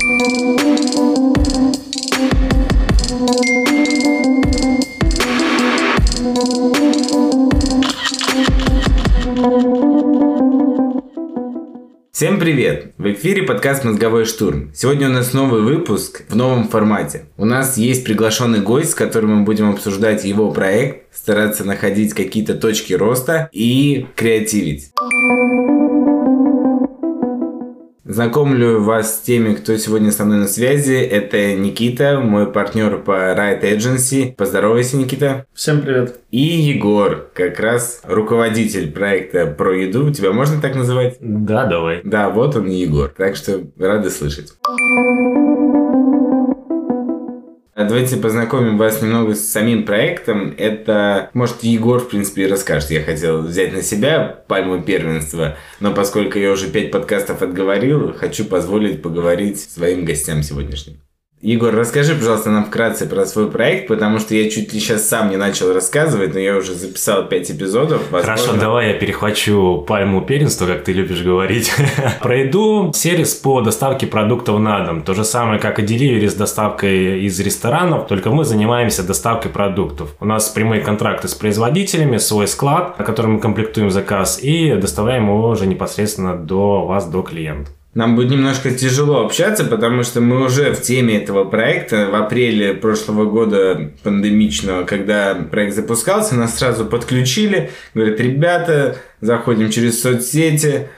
Всем 0.00 0.08
привет! 12.38 12.94
В 12.96 13.12
эфире 13.12 13.42
подкаст 13.42 13.84
«Мозговой 13.84 14.24
штурм». 14.24 14.72
Сегодня 14.74 15.08
у 15.08 15.12
нас 15.12 15.34
новый 15.34 15.60
выпуск 15.60 16.22
в 16.30 16.34
новом 16.34 16.68
формате. 16.68 17.26
У 17.36 17.44
нас 17.44 17.76
есть 17.76 18.02
приглашенный 18.04 18.60
гость, 18.60 18.92
с 18.92 18.94
которым 18.94 19.36
мы 19.36 19.44
будем 19.44 19.68
обсуждать 19.68 20.24
его 20.24 20.50
проект, 20.50 21.14
стараться 21.14 21.66
находить 21.66 22.14
какие-то 22.14 22.54
точки 22.54 22.94
роста 22.94 23.50
и 23.52 24.06
креативить. 24.16 24.92
Знакомлю 28.10 28.82
вас 28.82 29.18
с 29.18 29.20
теми, 29.20 29.54
кто 29.54 29.76
сегодня 29.76 30.10
со 30.10 30.24
мной 30.24 30.38
на 30.38 30.48
связи. 30.48 30.94
Это 30.94 31.54
Никита, 31.54 32.18
мой 32.18 32.50
партнер 32.50 32.98
по 32.98 33.12
Right 33.12 33.62
Agency. 33.62 34.34
Поздоровайся, 34.34 34.96
Никита. 34.96 35.46
Всем 35.54 35.80
привет. 35.80 36.18
И 36.32 36.40
Егор, 36.40 37.30
как 37.32 37.60
раз 37.60 38.00
руководитель 38.02 38.90
проекта 38.90 39.46
про 39.46 39.76
еду. 39.76 40.12
Тебя 40.12 40.32
можно 40.32 40.60
так 40.60 40.74
называть? 40.74 41.18
Да, 41.20 41.66
давай. 41.66 42.00
Да, 42.02 42.30
вот 42.30 42.56
он 42.56 42.66
Егор. 42.66 43.14
Так 43.16 43.36
что 43.36 43.60
рады 43.78 44.10
слышать. 44.10 44.54
А 47.80 47.84
давайте 47.84 48.18
познакомим 48.18 48.76
вас 48.76 49.00
немного 49.00 49.34
с 49.34 49.48
самим 49.48 49.86
проектом. 49.86 50.54
Это, 50.58 51.30
может, 51.32 51.62
Егор, 51.62 51.98
в 51.98 52.10
принципе, 52.10 52.46
расскажет. 52.46 52.90
Я 52.90 53.02
хотел 53.02 53.40
взять 53.40 53.72
на 53.72 53.80
себя 53.80 54.44
пальму 54.48 54.82
первенства, 54.82 55.56
но 55.80 55.94
поскольку 55.94 56.38
я 56.38 56.52
уже 56.52 56.68
пять 56.68 56.90
подкастов 56.90 57.40
отговорил, 57.40 58.12
хочу 58.12 58.44
позволить 58.44 59.00
поговорить 59.00 59.58
своим 59.58 60.04
гостям 60.04 60.42
сегодняшним. 60.42 61.00
Егор, 61.42 61.74
расскажи, 61.74 62.14
пожалуйста, 62.14 62.50
нам 62.50 62.66
вкратце 62.66 63.06
про 63.06 63.24
свой 63.24 63.50
проект, 63.50 63.88
потому 63.88 64.18
что 64.18 64.34
я 64.34 64.50
чуть 64.50 64.74
ли 64.74 64.78
сейчас 64.78 65.08
сам 65.08 65.30
не 65.30 65.38
начал 65.38 65.72
рассказывать, 65.72 66.34
но 66.34 66.38
я 66.38 66.54
уже 66.54 66.74
записал 66.74 67.28
5 67.28 67.52
эпизодов. 67.52 68.02
Возможно... 68.10 68.36
Хорошо, 68.36 68.60
давай 68.60 68.88
я 68.88 68.94
перехвачу 68.94 69.82
пальму 69.88 70.20
первенства, 70.20 70.66
как 70.66 70.84
ты 70.84 70.92
любишь 70.92 71.22
говорить. 71.22 71.72
Пройду 72.20 72.92
сервис 72.94 73.34
по 73.34 73.62
доставке 73.62 74.06
продуктов 74.06 74.60
на 74.60 74.84
дом. 74.84 75.00
То 75.00 75.14
же 75.14 75.24
самое, 75.24 75.58
как 75.58 75.78
и 75.78 75.82
Delivery 75.82 76.28
с 76.28 76.34
доставкой 76.34 77.22
из 77.22 77.40
ресторанов, 77.40 78.06
только 78.06 78.28
мы 78.28 78.44
занимаемся 78.44 79.02
доставкой 79.02 79.50
продуктов. 79.50 80.14
У 80.20 80.26
нас 80.26 80.50
прямые 80.50 80.82
контракты 80.82 81.26
с 81.26 81.34
производителями, 81.34 82.18
свой 82.18 82.48
склад, 82.48 82.98
на 82.98 83.04
котором 83.06 83.32
мы 83.34 83.40
комплектуем 83.40 83.90
заказ 83.90 84.38
и 84.42 84.74
доставляем 84.74 85.28
его 85.28 85.48
уже 85.48 85.66
непосредственно 85.66 86.36
до 86.36 86.84
вас, 86.84 87.06
до 87.06 87.22
клиента. 87.22 87.70
Нам 87.92 88.14
будет 88.14 88.30
немножко 88.30 88.70
тяжело 88.70 89.24
общаться, 89.24 89.64
потому 89.64 90.04
что 90.04 90.20
мы 90.20 90.44
уже 90.44 90.72
в 90.72 90.80
теме 90.80 91.20
этого 91.20 91.44
проекта. 91.44 92.08
В 92.08 92.14
апреле 92.14 92.72
прошлого 92.72 93.24
года 93.24 93.90
пандемичного, 94.04 94.84
когда 94.84 95.34
проект 95.34 95.74
запускался, 95.74 96.36
нас 96.36 96.56
сразу 96.56 96.86
подключили. 96.86 97.70
Говорят, 97.92 98.20
ребята, 98.20 98.96
заходим 99.20 99.70
через 99.70 100.00
соцсети, 100.00 100.88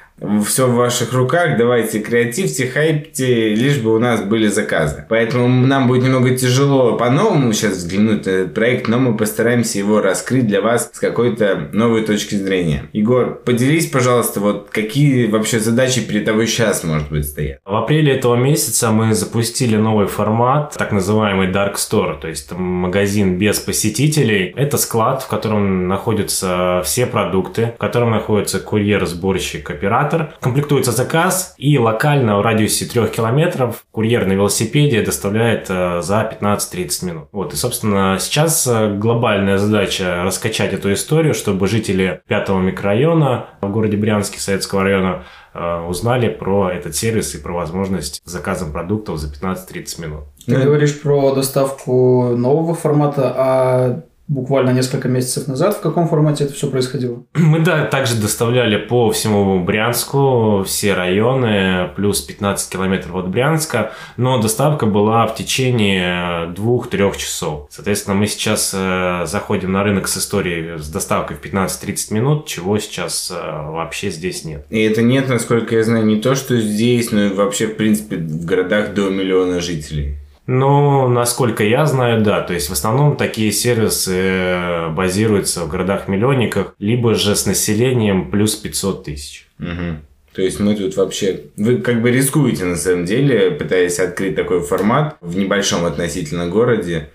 все 0.44 0.66
в 0.66 0.74
ваших 0.74 1.12
руках, 1.12 1.56
давайте 1.58 2.00
креативьте, 2.00 2.66
хайпьте, 2.66 3.54
лишь 3.54 3.78
бы 3.78 3.94
у 3.94 3.98
нас 3.98 4.22
были 4.22 4.48
заказы. 4.48 5.04
Поэтому 5.08 5.48
нам 5.48 5.88
будет 5.88 6.04
немного 6.04 6.36
тяжело 6.36 6.96
по-новому 6.96 7.52
сейчас 7.52 7.78
взглянуть 7.78 8.26
на 8.26 8.30
этот 8.30 8.54
проект, 8.54 8.88
но 8.88 8.98
мы 8.98 9.16
постараемся 9.16 9.78
его 9.78 10.00
раскрыть 10.00 10.46
для 10.46 10.60
вас 10.60 10.90
с 10.92 11.00
какой-то 11.00 11.68
новой 11.72 12.02
точки 12.02 12.34
зрения. 12.34 12.84
Егор, 12.92 13.34
поделись, 13.34 13.86
пожалуйста, 13.86 14.40
вот 14.40 14.68
какие 14.70 15.26
вообще 15.26 15.58
задачи 15.60 16.06
перед 16.06 16.24
тобой 16.24 16.46
сейчас, 16.46 16.84
может 16.84 17.10
быть, 17.10 17.26
стоят? 17.26 17.58
В 17.64 17.74
апреле 17.74 18.14
этого 18.14 18.36
месяца 18.36 18.90
мы 18.90 19.14
запустили 19.14 19.76
новый 19.76 20.06
формат, 20.06 20.74
так 20.76 20.92
называемый 20.92 21.48
Dark 21.48 21.74
Store, 21.74 22.20
то 22.20 22.28
есть 22.28 22.52
магазин 22.52 23.38
без 23.38 23.58
посетителей. 23.58 24.52
Это 24.56 24.76
склад, 24.76 25.22
в 25.22 25.28
котором 25.28 25.88
находятся 25.88 26.82
все 26.84 27.06
продукты, 27.06 27.72
в 27.76 27.80
котором 27.80 28.10
находится 28.10 28.60
курьер, 28.60 29.06
сборщик, 29.06 29.70
оператор, 29.70 30.11
оператор, 30.12 30.34
комплектуется 30.40 30.92
заказ 30.92 31.54
и 31.58 31.78
локально 31.78 32.38
в 32.38 32.42
радиусе 32.42 32.84
3 32.86 33.08
километров 33.08 33.84
курьер 33.90 34.26
на 34.26 34.32
велосипеде 34.32 35.02
доставляет 35.02 35.66
э, 35.68 36.02
за 36.02 36.36
15-30 36.40 37.04
минут. 37.04 37.28
Вот, 37.32 37.52
и, 37.52 37.56
собственно, 37.56 38.18
сейчас 38.20 38.66
э, 38.66 38.94
глобальная 38.94 39.58
задача 39.58 40.22
раскачать 40.22 40.72
эту 40.72 40.92
историю, 40.92 41.34
чтобы 41.34 41.66
жители 41.66 42.22
пятого 42.26 42.60
микрорайона 42.60 43.46
в 43.60 43.70
городе 43.70 43.96
Брянске, 43.96 44.40
Советского 44.40 44.82
района, 44.82 45.24
э, 45.54 45.80
узнали 45.88 46.28
про 46.28 46.70
этот 46.70 46.94
сервис 46.94 47.34
и 47.34 47.38
про 47.38 47.54
возможность 47.54 48.22
заказа 48.24 48.66
продуктов 48.66 49.18
за 49.18 49.28
15-30 49.28 50.00
минут. 50.00 50.20
Ты 50.46 50.56
говоришь 50.56 51.00
про 51.00 51.34
доставку 51.34 52.34
нового 52.36 52.74
формата, 52.74 53.32
а 53.36 54.02
буквально 54.28 54.70
несколько 54.70 55.08
месяцев 55.08 55.48
назад. 55.48 55.76
В 55.76 55.80
каком 55.80 56.08
формате 56.08 56.44
это 56.44 56.52
все 56.52 56.68
происходило? 56.68 57.24
Мы 57.34 57.60
да, 57.60 57.84
также 57.86 58.20
доставляли 58.20 58.76
по 58.76 59.10
всему 59.10 59.62
Брянску, 59.64 60.62
все 60.66 60.94
районы, 60.94 61.90
плюс 61.96 62.20
15 62.20 62.70
километров 62.70 63.14
от 63.14 63.28
Брянска, 63.28 63.92
но 64.16 64.40
доставка 64.40 64.86
была 64.86 65.26
в 65.26 65.34
течение 65.34 66.48
двух-трех 66.54 67.16
часов. 67.16 67.66
Соответственно, 67.70 68.16
мы 68.16 68.26
сейчас 68.26 68.72
э, 68.74 69.24
заходим 69.26 69.72
на 69.72 69.82
рынок 69.82 70.08
с 70.08 70.16
историей 70.16 70.78
с 70.78 70.88
доставкой 70.88 71.36
в 71.36 71.44
15-30 71.44 72.14
минут, 72.14 72.46
чего 72.46 72.78
сейчас 72.78 73.30
э, 73.30 73.34
вообще 73.34 74.10
здесь 74.10 74.44
нет. 74.44 74.66
И 74.70 74.80
это 74.80 75.02
нет, 75.02 75.28
насколько 75.28 75.76
я 75.76 75.84
знаю, 75.84 76.06
не 76.06 76.16
то, 76.16 76.34
что 76.34 76.58
здесь, 76.60 77.10
но 77.10 77.24
и 77.24 77.32
вообще, 77.32 77.66
в 77.66 77.76
принципе, 77.76 78.16
в 78.16 78.44
городах 78.44 78.94
до 78.94 79.10
миллиона 79.10 79.60
жителей. 79.60 80.21
Ну, 80.46 81.08
насколько 81.08 81.62
я 81.62 81.86
знаю, 81.86 82.22
да. 82.22 82.40
То 82.40 82.52
есть 82.54 82.68
в 82.68 82.72
основном 82.72 83.16
такие 83.16 83.52
сервисы 83.52 84.16
э, 84.16 84.88
базируются 84.90 85.64
в 85.64 85.68
городах-миллионниках, 85.68 86.74
либо 86.78 87.14
же 87.14 87.36
с 87.36 87.46
населением 87.46 88.30
плюс 88.30 88.56
500 88.56 89.04
тысяч. 89.04 89.48
Угу. 89.60 89.98
То 90.34 90.42
есть 90.42 90.58
мы 90.58 90.74
тут 90.74 90.96
вообще... 90.96 91.42
Вы 91.56 91.78
как 91.78 92.02
бы 92.02 92.10
рискуете 92.10 92.64
на 92.64 92.76
самом 92.76 93.04
деле, 93.04 93.52
пытаясь 93.52 94.00
открыть 94.00 94.34
такой 94.34 94.60
формат 94.62 95.16
в 95.20 95.36
небольшом 95.36 95.84
относительно 95.84 96.48
городе. 96.48 97.10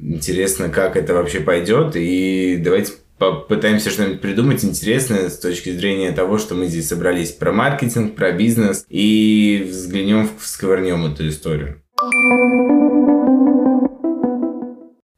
Интересно, 0.00 0.68
как 0.68 0.96
это 0.96 1.14
вообще 1.14 1.40
пойдет. 1.40 1.96
И 1.96 2.58
давайте 2.62 2.92
попытаемся 3.16 3.90
что-нибудь 3.90 4.20
придумать 4.20 4.64
интересное 4.64 5.30
с 5.30 5.38
точки 5.38 5.70
зрения 5.70 6.12
того, 6.12 6.38
что 6.38 6.54
мы 6.54 6.66
здесь 6.66 6.88
собрались 6.88 7.30
про 7.30 7.52
маркетинг, 7.52 8.14
про 8.14 8.32
бизнес. 8.32 8.84
И 8.90 9.66
взглянем, 9.70 10.28
всковырнем 10.38 11.06
эту 11.06 11.28
историю. 11.28 11.80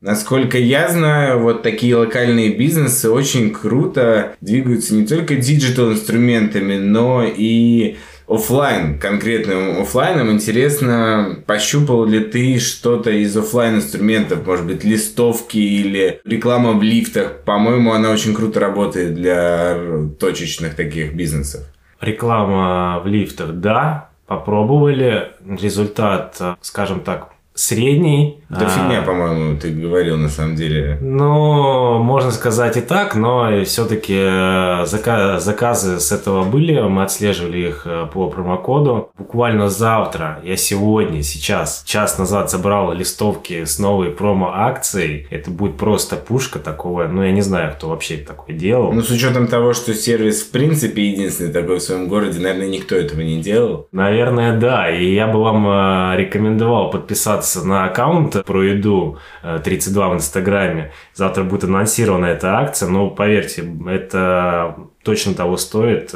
Насколько 0.00 0.58
я 0.58 0.88
знаю, 0.88 1.40
вот 1.40 1.62
такие 1.62 1.94
локальные 1.94 2.56
бизнесы 2.56 3.10
очень 3.10 3.50
круто 3.50 4.34
двигаются 4.40 4.94
не 4.94 5.06
только 5.06 5.36
digital 5.36 5.92
инструментами, 5.92 6.78
но 6.78 7.22
и 7.24 7.96
офлайн, 8.26 8.98
конкретным 8.98 9.80
офлайном. 9.80 10.32
Интересно, 10.32 11.42
пощупал 11.46 12.06
ли 12.06 12.20
ты 12.20 12.58
что-то 12.58 13.10
из 13.10 13.36
офлайн 13.36 13.76
инструментов, 13.76 14.46
может 14.46 14.66
быть, 14.66 14.84
листовки 14.84 15.58
или 15.58 16.20
реклама 16.24 16.72
в 16.72 16.82
лифтах? 16.82 17.42
По-моему, 17.44 17.92
она 17.92 18.10
очень 18.10 18.34
круто 18.34 18.58
работает 18.58 19.14
для 19.14 19.78
точечных 20.18 20.74
таких 20.74 21.14
бизнесов. 21.14 21.62
Реклама 22.00 23.00
в 23.04 23.06
лифтах, 23.06 23.52
да, 23.52 24.09
попробовали. 24.30 25.32
Результат, 25.60 26.40
скажем 26.60 27.00
так, 27.00 27.32
средний. 27.54 28.42
Да 28.48 28.66
а, 28.66 28.68
фигня, 28.68 29.02
по-моему, 29.02 29.58
ты 29.58 29.70
говорил 29.70 30.16
на 30.16 30.28
самом 30.28 30.56
деле. 30.56 30.98
Ну, 31.00 31.98
можно 31.98 32.30
сказать 32.30 32.76
и 32.76 32.80
так, 32.80 33.14
но 33.14 33.64
все-таки 33.64 34.16
э, 34.16 34.86
заказ, 34.86 35.44
заказы 35.44 36.00
с 36.00 36.10
этого 36.10 36.42
были, 36.44 36.80
мы 36.80 37.04
отслеживали 37.04 37.68
их 37.68 37.82
э, 37.84 38.06
по 38.12 38.28
промокоду. 38.28 39.10
Буквально 39.16 39.68
завтра, 39.68 40.40
я 40.42 40.56
сегодня, 40.56 41.22
сейчас, 41.22 41.84
час 41.86 42.18
назад 42.18 42.50
забрал 42.50 42.92
листовки 42.92 43.64
с 43.64 43.78
новой 43.78 44.10
промо-акцией. 44.10 45.26
Это 45.30 45.50
будет 45.50 45.76
просто 45.76 46.16
пушка 46.16 46.58
такого, 46.58 47.06
ну, 47.06 47.22
я 47.22 47.32
не 47.32 47.42
знаю, 47.42 47.72
кто 47.72 47.88
вообще 47.88 48.16
такое 48.16 48.56
делал. 48.56 48.92
Ну, 48.92 49.02
с 49.02 49.10
учетом 49.10 49.46
того, 49.46 49.74
что 49.74 49.94
сервис 49.94 50.42
в 50.42 50.50
принципе 50.50 51.10
единственный 51.10 51.52
такой 51.52 51.76
в 51.76 51.82
своем 51.82 52.08
городе, 52.08 52.40
наверное, 52.40 52.68
никто 52.68 52.96
этого 52.96 53.20
не 53.20 53.40
делал. 53.40 53.88
Наверное, 53.92 54.58
да, 54.58 54.90
и 54.90 55.14
я 55.14 55.26
бы 55.26 55.40
вам 55.40 55.68
э, 55.68 56.16
рекомендовал 56.16 56.90
подписаться 56.90 57.49
подписаться 57.50 57.66
на 57.66 57.84
аккаунт 57.84 58.44
про 58.44 58.62
еду 58.62 59.18
32 59.42 60.06
э, 60.06 60.10
в 60.10 60.14
Инстаграме. 60.14 60.92
Завтра 61.14 61.44
будет 61.44 61.64
анонсирована 61.64 62.26
эта 62.26 62.58
акция, 62.58 62.88
но 62.88 63.10
поверьте, 63.10 63.64
это 63.86 64.76
точно 65.02 65.34
того 65.34 65.56
стоит. 65.56 66.14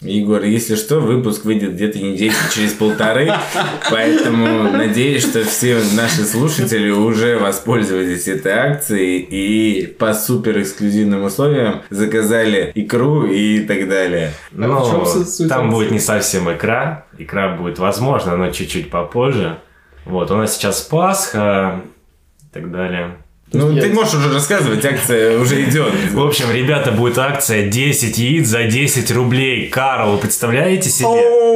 Егор, 0.00 0.42
если 0.42 0.74
что, 0.74 0.98
выпуск 0.98 1.44
выйдет 1.44 1.74
где-то 1.74 2.00
недельки 2.00 2.34
через 2.54 2.72
полторы, 2.72 3.32
поэтому 3.88 4.72
надеюсь, 4.72 5.22
что 5.22 5.44
все 5.44 5.78
наши 5.94 6.24
слушатели 6.24 6.90
уже 6.90 7.38
воспользовались 7.38 8.26
этой 8.26 8.52
акцией 8.52 9.18
и 9.18 9.86
по 9.86 10.12
супер 10.12 10.60
эксклюзивным 10.60 11.22
условиям 11.22 11.82
заказали 11.90 12.72
икру 12.74 13.26
и 13.26 13.60
так 13.60 13.88
далее. 13.88 14.32
Но 14.50 15.04
а 15.04 15.48
там 15.48 15.70
будет 15.70 15.92
не 15.92 16.00
совсем 16.00 16.52
икра, 16.52 17.06
икра 17.16 17.56
будет 17.56 17.78
возможно, 17.78 18.36
но 18.36 18.50
чуть-чуть 18.50 18.90
попозже. 18.90 19.58
Вот, 20.04 20.30
у 20.30 20.36
нас 20.36 20.54
сейчас 20.54 20.82
Пасха 20.82 21.82
и 22.42 22.48
так 22.52 22.70
далее. 22.70 23.21
Ну, 23.52 23.70
я... 23.70 23.82
ты 23.82 23.92
можешь 23.92 24.14
уже 24.14 24.32
рассказывать, 24.32 24.84
акция 24.84 25.38
уже 25.38 25.62
идет. 25.62 25.92
В 26.12 26.22
общем, 26.22 26.46
ребята, 26.52 26.92
будет 26.92 27.18
акция 27.18 27.68
10 27.68 28.18
яиц 28.18 28.48
за 28.48 28.64
10 28.64 29.10
рублей. 29.12 29.68
Карл, 29.68 30.12
вы 30.12 30.18
представляете 30.18 30.88
себе? 30.88 31.08
Класс. 31.08 31.52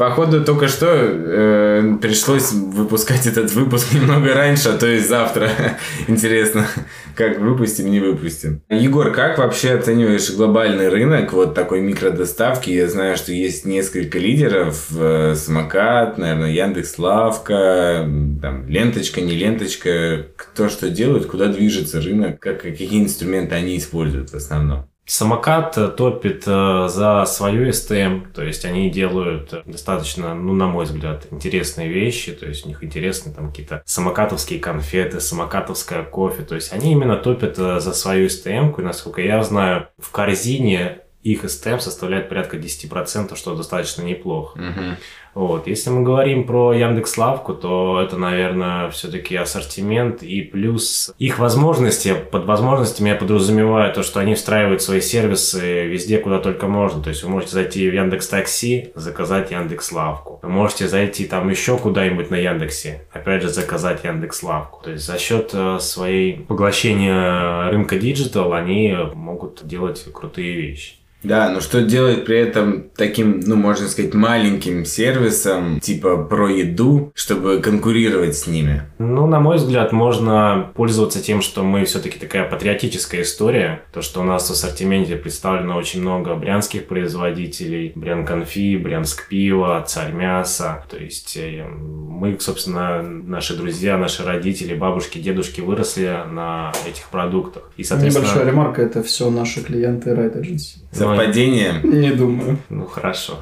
Походу, 0.00 0.42
только 0.42 0.68
что 0.68 0.86
э, 0.88 1.96
пришлось 2.00 2.52
выпускать 2.52 3.26
этот 3.26 3.52
выпуск 3.52 3.92
немного 3.92 4.32
раньше, 4.32 4.70
а 4.70 4.78
то 4.78 4.86
и 4.86 4.98
завтра. 4.98 5.50
Интересно, 6.08 6.66
как 7.14 7.38
выпустим, 7.38 7.90
не 7.90 8.00
выпустим. 8.00 8.62
Егор, 8.70 9.12
как 9.12 9.36
вообще 9.36 9.72
оцениваешь 9.72 10.30
глобальный 10.30 10.88
рынок 10.88 11.34
вот 11.34 11.54
такой 11.54 11.82
микродоставки? 11.82 12.70
Я 12.70 12.88
знаю, 12.88 13.18
что 13.18 13.32
есть 13.32 13.66
несколько 13.66 14.18
лидеров. 14.18 14.86
Э, 14.96 15.34
Самокат, 15.36 16.16
наверное, 16.16 16.50
Яндекс 16.50 16.98
Лавка, 16.98 18.08
там, 18.40 18.66
ленточка, 18.68 19.20
не 19.20 19.34
ленточка. 19.34 20.28
Кто 20.34 20.70
что 20.70 20.79
делает, 20.88 21.26
куда 21.26 21.48
движется 21.48 22.00
рынок, 22.00 22.40
как, 22.40 22.62
какие 22.62 23.02
инструменты 23.02 23.54
они 23.54 23.76
используют 23.76 24.30
в 24.30 24.34
основном? 24.34 24.86
Самокат 25.10 25.76
э, 25.76 25.88
топит 25.88 26.44
э, 26.46 26.86
за 26.88 27.24
свою 27.26 27.68
STM, 27.70 28.32
то 28.32 28.44
есть 28.44 28.64
они 28.64 28.90
делают 28.90 29.52
достаточно, 29.66 30.36
ну, 30.36 30.52
на 30.52 30.68
мой 30.68 30.84
взгляд, 30.84 31.26
интересные 31.32 31.88
вещи, 31.88 32.30
то 32.30 32.46
есть 32.46 32.64
у 32.64 32.68
них 32.68 32.84
интересны 32.84 33.32
там 33.32 33.48
какие-то 33.48 33.82
самокатовские 33.86 34.60
конфеты, 34.60 35.20
самокатовское 35.20 36.04
кофе, 36.04 36.44
то 36.44 36.54
есть 36.54 36.72
они 36.72 36.92
именно 36.92 37.16
топят 37.16 37.58
э, 37.58 37.80
за 37.80 37.92
свою 37.92 38.28
STM, 38.28 38.72
и, 38.78 38.82
насколько 38.82 39.20
я 39.20 39.42
знаю, 39.42 39.88
в 39.98 40.12
корзине 40.12 41.00
их 41.22 41.44
STM 41.44 41.80
составляет 41.80 42.28
порядка 42.28 42.56
10%, 42.56 43.36
что 43.36 43.56
достаточно 43.56 44.02
неплохо. 44.02 44.58
Uh-huh. 44.58 44.96
Вот. 45.34 45.66
Если 45.66 45.90
мы 45.90 46.02
говорим 46.02 46.44
про 46.44 46.72
Яндекс 46.72 47.16
Лавку, 47.16 47.54
то 47.54 48.00
это, 48.00 48.16
наверное, 48.16 48.90
все-таки 48.90 49.36
ассортимент 49.36 50.22
и 50.22 50.42
плюс 50.42 51.14
их 51.18 51.38
возможности. 51.38 52.14
Под 52.30 52.46
возможностями 52.46 53.10
я 53.10 53.14
подразумеваю 53.14 53.92
то, 53.92 54.02
что 54.02 54.20
они 54.20 54.34
встраивают 54.34 54.82
свои 54.82 55.00
сервисы 55.00 55.86
везде, 55.86 56.18
куда 56.18 56.38
только 56.38 56.66
можно. 56.66 57.02
То 57.02 57.10
есть 57.10 57.22
вы 57.22 57.30
можете 57.30 57.52
зайти 57.52 57.88
в 57.88 57.94
Яндекс 57.94 58.28
Такси, 58.28 58.92
заказать 58.94 59.50
Яндекс 59.50 59.92
Лавку. 59.92 60.40
Вы 60.42 60.48
можете 60.48 60.88
зайти 60.88 61.26
там 61.26 61.48
еще 61.48 61.76
куда-нибудь 61.76 62.30
на 62.30 62.36
Яндексе, 62.36 63.06
опять 63.12 63.42
же 63.42 63.48
заказать 63.48 64.04
Яндекс 64.04 64.42
Лавку. 64.42 64.82
То 64.82 64.90
есть 64.90 65.04
за 65.04 65.18
счет 65.18 65.50
э, 65.52 65.78
своей 65.80 66.40
поглощения 66.40 67.70
рынка 67.70 67.98
digital 67.98 68.52
они 68.52 68.96
могут 69.14 69.66
делать 69.66 70.06
крутые 70.12 70.54
вещи. 70.54 70.99
Да, 71.22 71.50
но 71.50 71.60
что 71.60 71.82
делать 71.82 72.24
при 72.24 72.38
этом 72.38 72.90
таким, 72.96 73.40
ну, 73.40 73.56
можно 73.56 73.88
сказать, 73.88 74.14
маленьким 74.14 74.84
сервисом, 74.84 75.80
типа 75.80 76.16
про 76.16 76.48
еду, 76.48 77.12
чтобы 77.14 77.60
конкурировать 77.60 78.36
с 78.36 78.46
ними? 78.46 78.82
Ну, 78.98 79.26
на 79.26 79.40
мой 79.40 79.56
взгляд, 79.56 79.92
можно 79.92 80.70
пользоваться 80.74 81.22
тем, 81.22 81.42
что 81.42 81.62
мы 81.62 81.84
все-таки 81.84 82.18
такая 82.18 82.48
патриотическая 82.48 83.22
история. 83.22 83.82
То, 83.92 84.02
что 84.02 84.20
у 84.20 84.24
нас 84.24 84.48
в 84.48 84.52
ассортименте 84.52 85.16
представлено 85.16 85.76
очень 85.76 86.00
много 86.00 86.34
брянских 86.34 86.86
производителей. 86.86 87.92
Брян 87.94 88.24
конфи, 88.24 88.76
Брянск 88.76 89.28
пиво, 89.28 89.84
Царь 89.86 90.12
мяса. 90.12 90.84
То 90.88 90.96
есть 90.96 91.36
э, 91.36 91.66
мы, 91.66 92.38
собственно, 92.40 93.02
наши 93.02 93.56
друзья, 93.56 93.98
наши 93.98 94.24
родители, 94.24 94.74
бабушки, 94.74 95.18
дедушки 95.18 95.60
выросли 95.60 96.18
на 96.30 96.72
этих 96.88 97.08
продуктах. 97.08 97.70
И, 97.76 97.84
соответственно... 97.84 98.24
Небольшая 98.24 98.50
ремарка, 98.50 98.82
это 98.82 99.02
все 99.02 99.30
наши 99.30 99.62
клиенты 99.62 100.10
Ride 100.10 100.40
Agency. 100.40 100.78
Совпадение? 101.16 101.80
Не 101.82 102.10
думаю. 102.10 102.58
Ну, 102.68 102.86
хорошо. 102.86 103.38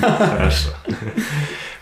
Хорошо. 0.00 0.70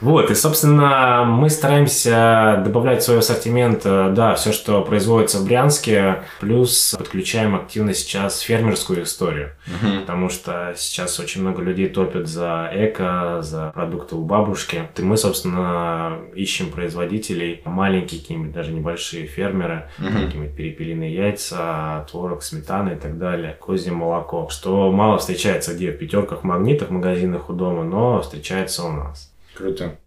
Вот, 0.01 0.31
и, 0.31 0.35
собственно, 0.35 1.25
мы 1.25 1.51
стараемся 1.51 2.63
добавлять 2.65 3.03
в 3.03 3.05
свой 3.05 3.19
ассортимент, 3.19 3.83
э, 3.85 4.13
да, 4.15 4.35
все, 4.35 4.53
что 4.53 4.83
производится 4.83 5.39
в 5.39 5.45
Брянске, 5.45 6.23
плюс 6.41 6.95
подключаем 6.97 7.55
активно 7.55 7.95
сейчас 7.95 8.41
фермерскую 8.41 9.03
историю, 9.05 9.53
угу. 9.67 10.01
потому 10.01 10.29
что 10.29 10.75
сейчас 10.77 11.19
очень 11.21 11.43
много 11.43 11.63
людей 11.63 11.89
топят 11.89 12.27
за 12.27 12.71
эко, 12.73 13.39
за 13.43 13.71
продукты 13.75 14.17
у 14.17 14.25
бабушки. 14.25 14.89
И 14.97 15.03
мы, 15.03 15.17
собственно, 15.17 16.19
ищем 16.35 16.71
производителей, 16.71 17.63
маленькие 17.65 18.21
какие-нибудь, 18.21 18.53
даже 18.53 18.73
небольшие 18.73 19.27
фермеры, 19.27 19.89
угу. 19.99 20.09
какие-нибудь 20.09 20.57
перепелиные 20.57 21.15
яйца, 21.15 22.07
творог, 22.11 22.43
сметана 22.43 22.91
и 22.91 22.97
так 22.97 23.19
далее, 23.19 23.57
козье 23.61 23.93
молоко, 23.93 24.49
что 24.51 24.91
мало 24.91 25.19
встречается 25.19 25.75
где 25.75 25.91
в 25.91 25.99
пятерках, 25.99 26.45
магнитах, 26.45 26.91
магазинах 26.91 27.51
у 27.51 27.53
дома, 27.53 27.85
но 27.85 28.21
встречается 28.21 28.85
у 28.85 28.93
нас. 28.93 29.34
Круто. 29.55 29.99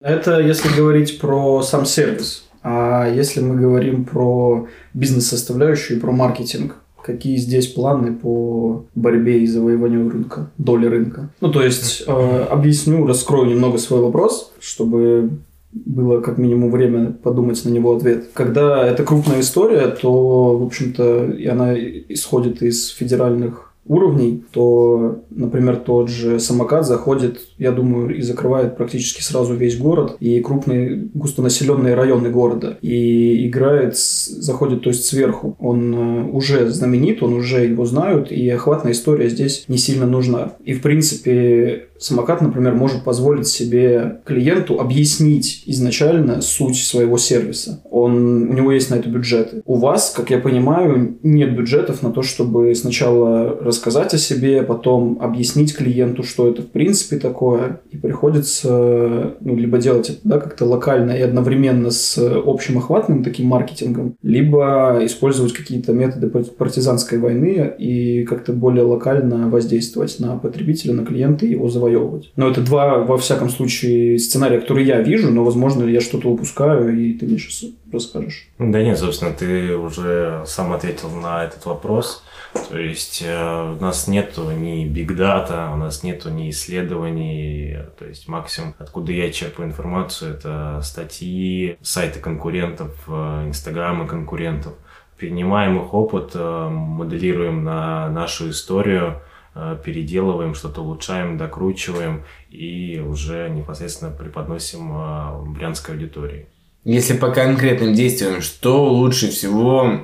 Это 0.00 0.40
если 0.40 0.74
говорить 0.76 1.20
про 1.20 1.62
сам 1.62 1.86
сервис. 1.86 2.48
А 2.62 3.08
если 3.08 3.40
мы 3.40 3.56
говорим 3.56 4.04
про 4.04 4.66
бизнес-составляющую 4.92 5.96
и 5.96 6.00
про 6.00 6.12
маркетинг, 6.12 6.76
какие 7.02 7.36
здесь 7.36 7.68
планы 7.68 8.14
по 8.14 8.84
борьбе 8.94 9.40
и 9.40 9.46
завоеванию 9.46 10.10
рынка, 10.10 10.50
доли 10.58 10.86
рынка? 10.86 11.30
Ну, 11.40 11.50
то 11.50 11.62
есть, 11.62 12.04
э, 12.06 12.46
объясню, 12.50 13.06
раскрою 13.06 13.48
немного 13.48 13.78
свой 13.78 14.00
вопрос, 14.00 14.52
чтобы 14.60 15.30
было 15.72 16.20
как 16.20 16.38
минимум 16.38 16.70
время 16.70 17.12
подумать 17.12 17.64
на 17.64 17.70
него 17.70 17.96
ответ. 17.96 18.30
Когда 18.34 18.86
это 18.86 19.04
крупная 19.04 19.40
история, 19.40 19.86
то, 19.86 20.56
в 20.56 20.64
общем-то, 20.64 21.26
и 21.26 21.46
она 21.46 21.74
исходит 21.78 22.62
из 22.62 22.88
федеральных 22.88 23.69
уровней, 23.90 24.44
то, 24.52 25.24
например, 25.30 25.76
тот 25.76 26.08
же 26.08 26.38
самокат 26.38 26.86
заходит, 26.86 27.40
я 27.58 27.72
думаю, 27.72 28.16
и 28.16 28.22
закрывает 28.22 28.76
практически 28.76 29.20
сразу 29.20 29.54
весь 29.54 29.76
город 29.76 30.16
и 30.20 30.40
крупные 30.40 31.08
густонаселенные 31.12 31.94
районы 31.94 32.30
города. 32.30 32.78
И 32.82 33.48
играет, 33.48 33.96
заходит, 33.96 34.82
то 34.82 34.90
есть 34.90 35.06
сверху. 35.06 35.56
Он 35.58 35.94
э, 35.94 36.30
уже 36.30 36.70
знаменит, 36.70 37.20
он 37.20 37.32
уже 37.32 37.64
его 37.64 37.84
знают, 37.84 38.30
и 38.30 38.48
охватная 38.48 38.92
история 38.92 39.28
здесь 39.28 39.64
не 39.66 39.76
сильно 39.76 40.06
нужна. 40.06 40.52
И, 40.64 40.72
в 40.72 40.82
принципе, 40.82 41.88
самокат, 41.98 42.42
например, 42.42 42.74
может 42.74 43.02
позволить 43.02 43.48
себе 43.48 44.20
клиенту 44.24 44.78
объяснить 44.78 45.64
изначально 45.66 46.42
суть 46.42 46.76
своего 46.76 47.18
сервиса. 47.18 47.82
Он, 47.90 48.50
у 48.50 48.52
него 48.52 48.70
есть 48.70 48.90
на 48.90 48.94
это 48.94 49.08
бюджеты. 49.08 49.62
У 49.66 49.74
вас, 49.76 50.12
как 50.16 50.30
я 50.30 50.38
понимаю, 50.38 51.18
нет 51.24 51.56
бюджетов 51.56 52.02
на 52.02 52.12
то, 52.12 52.22
чтобы 52.22 52.72
сначала 52.76 53.48
рассказать 53.60 53.79
о 54.14 54.18
себе, 54.18 54.62
потом 54.62 55.18
объяснить 55.20 55.76
клиенту, 55.76 56.22
что 56.22 56.48
это 56.48 56.62
в 56.62 56.68
принципе 56.68 57.18
такое, 57.18 57.80
и 57.90 57.96
приходится 57.96 59.34
ну, 59.40 59.56
либо 59.56 59.78
делать 59.78 60.10
это 60.10 60.20
да, 60.24 60.38
как-то 60.38 60.64
локально 60.64 61.12
и 61.12 61.22
одновременно 61.22 61.90
с 61.90 62.18
общим 62.18 62.78
охватным 62.78 63.22
таким 63.24 63.46
маркетингом, 63.46 64.16
либо 64.22 65.00
использовать 65.02 65.52
какие-то 65.52 65.92
методы 65.92 66.28
партизанской 66.28 67.18
войны 67.18 67.72
и 67.78 68.24
как-то 68.24 68.52
более 68.52 68.84
локально 68.84 69.48
воздействовать 69.48 70.18
на 70.20 70.36
потребителя, 70.36 70.94
на 70.94 71.04
клиента 71.04 71.46
и 71.46 71.50
его 71.50 71.68
завоевывать. 71.68 72.32
Но 72.36 72.50
это 72.50 72.60
два, 72.60 72.98
во 72.98 73.18
всяком 73.18 73.48
случае, 73.48 74.18
сценария, 74.18 74.60
которые 74.60 74.86
я 74.86 75.00
вижу, 75.00 75.30
но, 75.30 75.44
возможно, 75.44 75.84
я 75.84 76.00
что-то 76.00 76.30
упускаю, 76.30 76.96
и 76.96 77.14
ты 77.14 77.26
мне 77.26 77.38
сейчас 77.38 77.70
расскажешь. 77.92 78.48
Да 78.58 78.82
нет, 78.82 78.98
собственно, 78.98 79.32
ты 79.32 79.76
уже 79.76 80.42
сам 80.46 80.72
ответил 80.72 81.10
на 81.10 81.44
этот 81.44 81.64
вопрос. 81.66 82.24
То 82.68 82.78
есть 82.78 83.22
э, 83.24 83.76
у 83.78 83.80
нас 83.80 84.08
нету 84.08 84.50
ни 84.50 84.84
биг 84.84 85.14
дата, 85.14 85.70
у 85.72 85.76
нас 85.76 86.02
нету 86.02 86.30
ни 86.30 86.50
исследований, 86.50 87.76
то 87.98 88.06
есть 88.06 88.26
максимум, 88.26 88.74
откуда 88.78 89.12
я 89.12 89.30
черпаю 89.30 89.68
информацию, 89.68 90.34
это 90.34 90.80
статьи, 90.82 91.76
сайты 91.80 92.18
конкурентов, 92.18 92.92
э, 93.06 93.44
инстаграмы 93.46 94.06
конкурентов. 94.06 94.72
Перенимаем 95.16 95.80
их 95.80 95.94
опыт, 95.94 96.32
э, 96.34 96.68
моделируем 96.68 97.62
на 97.62 98.08
нашу 98.08 98.50
историю, 98.50 99.20
Э, 99.52 99.76
переделываем, 99.84 100.54
что-то 100.54 100.82
улучшаем, 100.82 101.36
докручиваем 101.36 102.22
и 102.50 103.02
уже 103.04 103.50
непосредственно 103.50 104.12
преподносим 104.12 104.92
э, 104.92 105.42
брянской 105.50 105.96
аудитории. 105.96 106.46
Если 106.84 107.16
по 107.16 107.30
конкретным 107.30 107.92
действиям, 107.92 108.40
что 108.40 108.84
лучше 108.86 109.28
всего 109.28 110.00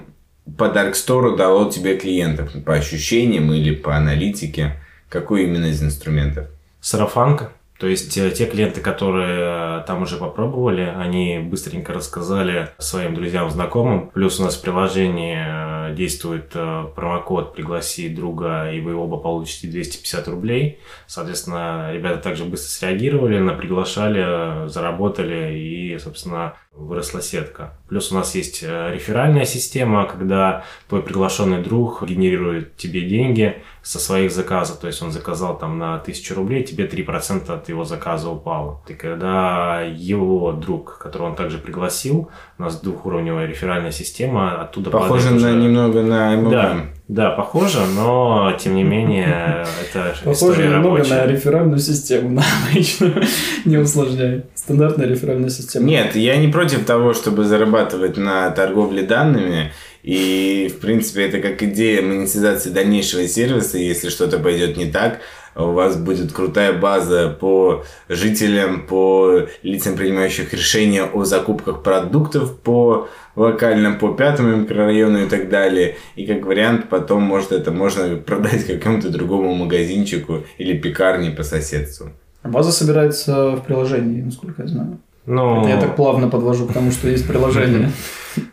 по 0.59 0.64
Dark 0.64 0.92
Store 0.92 1.37
дало 1.37 1.71
тебе 1.71 1.97
клиентов? 1.97 2.52
По 2.64 2.75
ощущениям 2.75 3.52
или 3.52 3.75
по 3.75 3.97
аналитике? 3.97 4.76
Какой 5.09 5.45
именно 5.45 5.66
из 5.66 5.83
инструментов? 5.83 6.49
Сарафанка. 6.80 7.52
То 7.78 7.88
есть 7.88 8.16
э, 8.16 8.30
те 8.30 8.47
клиенты, 8.47 8.80
которые 8.80 9.80
э, 9.80 9.85
там 9.87 10.02
уже 10.02 10.16
попробовали, 10.16 10.83
они 10.83 11.38
быстренько 11.38 11.92
рассказали 11.92 12.71
своим 12.78 13.14
друзьям, 13.14 13.50
знакомым. 13.50 14.11
Плюс 14.11 14.40
у 14.40 14.45
нас 14.45 14.56
в 14.56 14.62
приложении 14.62 15.90
э, 15.90 15.95
действует 15.95 16.54
промокод 16.95 17.54
«Пригласи 17.54 18.09
друга», 18.09 18.71
и 18.73 18.80
вы 18.80 18.95
оба 18.95 19.18
получите 19.18 19.68
250 19.68 20.28
рублей. 20.28 20.80
Соответственно, 21.06 21.90
ребята 21.92 22.18
также 22.18 22.45
быстро 22.45 22.68
среагировали, 22.68 23.56
приглашали, 23.56 24.68
заработали 24.68 25.59
и, 25.59 25.99
собственно, 25.99 26.54
выросла 26.76 27.23
сетка. 27.23 27.75
Плюс 27.88 28.12
у 28.12 28.14
нас 28.14 28.35
есть 28.35 28.62
реферальная 28.62 29.45
система, 29.45 30.06
когда 30.06 30.64
твой 30.88 31.02
приглашенный 31.02 31.62
друг 31.62 32.06
генерирует 32.06 32.76
тебе 32.76 33.02
деньги 33.02 33.62
со 33.83 33.99
своих 33.99 34.33
заказов. 34.33 34.78
То 34.78 34.87
есть 34.87 35.02
он 35.02 35.12
заказал 35.12 35.59
там 35.59 35.78
на 35.78 35.95
1000 35.95 36.35
рублей, 36.35 36.64
тебе 36.64 36.87
3% 36.87 37.50
от 37.50 37.68
его 37.68 37.85
заказа 37.85 38.28
упало. 38.28 38.83
И 38.88 38.95
когда 38.95 39.80
его 39.83 40.52
друг, 40.52 40.99
которого 40.99 41.28
он 41.28 41.37
также 41.37 41.59
пригласил, 41.59 42.30
у 42.59 42.62
нас 42.62 42.80
двухуровневая 42.80 43.47
реферальная 43.47 43.92
система, 43.92 44.61
оттуда 44.61 44.90
Похоже 44.90 45.30
на, 45.30 45.37
уже... 45.37 45.52
немного 45.54 46.02
на 46.02 46.35
MLM. 46.35 46.50
Да, 46.50 46.80
да, 47.09 47.31
похоже, 47.31 47.87
но 47.87 48.57
тем 48.59 48.75
не 48.75 48.83
менее 48.83 49.65
это 49.83 50.17
Похоже 50.25 50.65
немного 50.65 50.99
рабочая. 50.99 51.15
на 51.15 51.27
реферальную 51.27 51.79
систему, 51.79 52.43
обычно 52.71 53.23
не 53.65 53.77
усложняй. 53.77 54.43
Стандартная 54.55 55.07
реферальная 55.07 55.51
система. 55.51 55.87
Нет, 55.87 56.17
я 56.17 56.37
не 56.37 56.49
против 56.49 56.85
того, 56.85 57.15
чтобы 57.15 57.45
зарабатывать 57.45 58.17
на 58.17 58.51
торговле 58.51 59.03
данными. 59.03 59.73
И, 60.03 60.73
в 60.73 60.81
принципе, 60.81 61.27
это 61.27 61.39
как 61.41 61.63
идея 61.63 62.03
монетизации 62.03 62.71
дальнейшего 62.71 63.27
сервиса. 63.27 63.79
Если 63.79 64.09
что-то 64.09 64.39
пойдет 64.39 64.77
не 64.77 64.87
так, 64.87 65.21
у 65.65 65.73
вас 65.73 65.97
будет 65.97 66.33
крутая 66.33 66.73
база 66.73 67.31
по 67.31 67.85
жителям, 68.09 68.87
по 68.87 69.47
лицам, 69.63 69.97
принимающих 69.97 70.53
решения 70.53 71.05
о 71.05 71.25
закупках 71.25 71.83
продуктов, 71.83 72.59
по 72.59 73.09
локальным, 73.35 73.99
по 73.99 74.13
пятому 74.13 74.57
микрорайону 74.57 75.25
и 75.25 75.29
так 75.29 75.49
далее. 75.49 75.97
И 76.15 76.27
как 76.27 76.45
вариант, 76.45 76.89
потом, 76.89 77.23
может, 77.23 77.53
это 77.53 77.71
можно 77.71 78.17
продать 78.17 78.67
какому-то 78.67 79.11
другому 79.11 79.55
магазинчику 79.55 80.45
или 80.59 80.77
пекарне 80.77 81.31
по 81.31 81.43
соседству. 81.43 82.11
А 82.43 82.49
база 82.49 82.71
собирается 82.71 83.57
в 83.57 83.65
приложении, 83.65 84.23
насколько 84.23 84.63
я 84.63 84.69
знаю. 84.69 84.99
Но... 85.27 85.63
Это 85.63 85.71
я 85.71 85.81
так 85.81 85.97
плавно 85.97 86.29
подвожу 86.29 86.67
к 86.67 86.73
тому, 86.73 86.91
что 86.91 87.09
есть 87.09 87.27
приложение. 87.27 87.91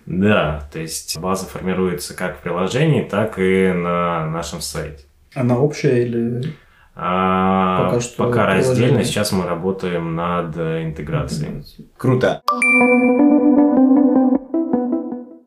Да, 0.06 0.70
то 0.72 0.80
есть 0.80 1.20
база 1.20 1.46
формируется 1.46 2.14
как 2.14 2.38
в 2.38 2.42
приложении, 2.42 3.02
так 3.02 3.38
и 3.38 3.70
на 3.74 4.28
нашем 4.28 4.62
сайте. 4.62 5.04
Она 5.36 5.60
общая 5.60 6.04
или... 6.04 6.54
А, 6.96 7.86
пока 7.86 8.02
что 8.02 8.24
пока 8.24 8.46
раздельно. 8.46 9.04
Сейчас 9.04 9.32
мы 9.32 9.46
работаем 9.46 10.16
над 10.16 10.56
интеграцией. 10.58 11.66
Круто. 11.98 12.42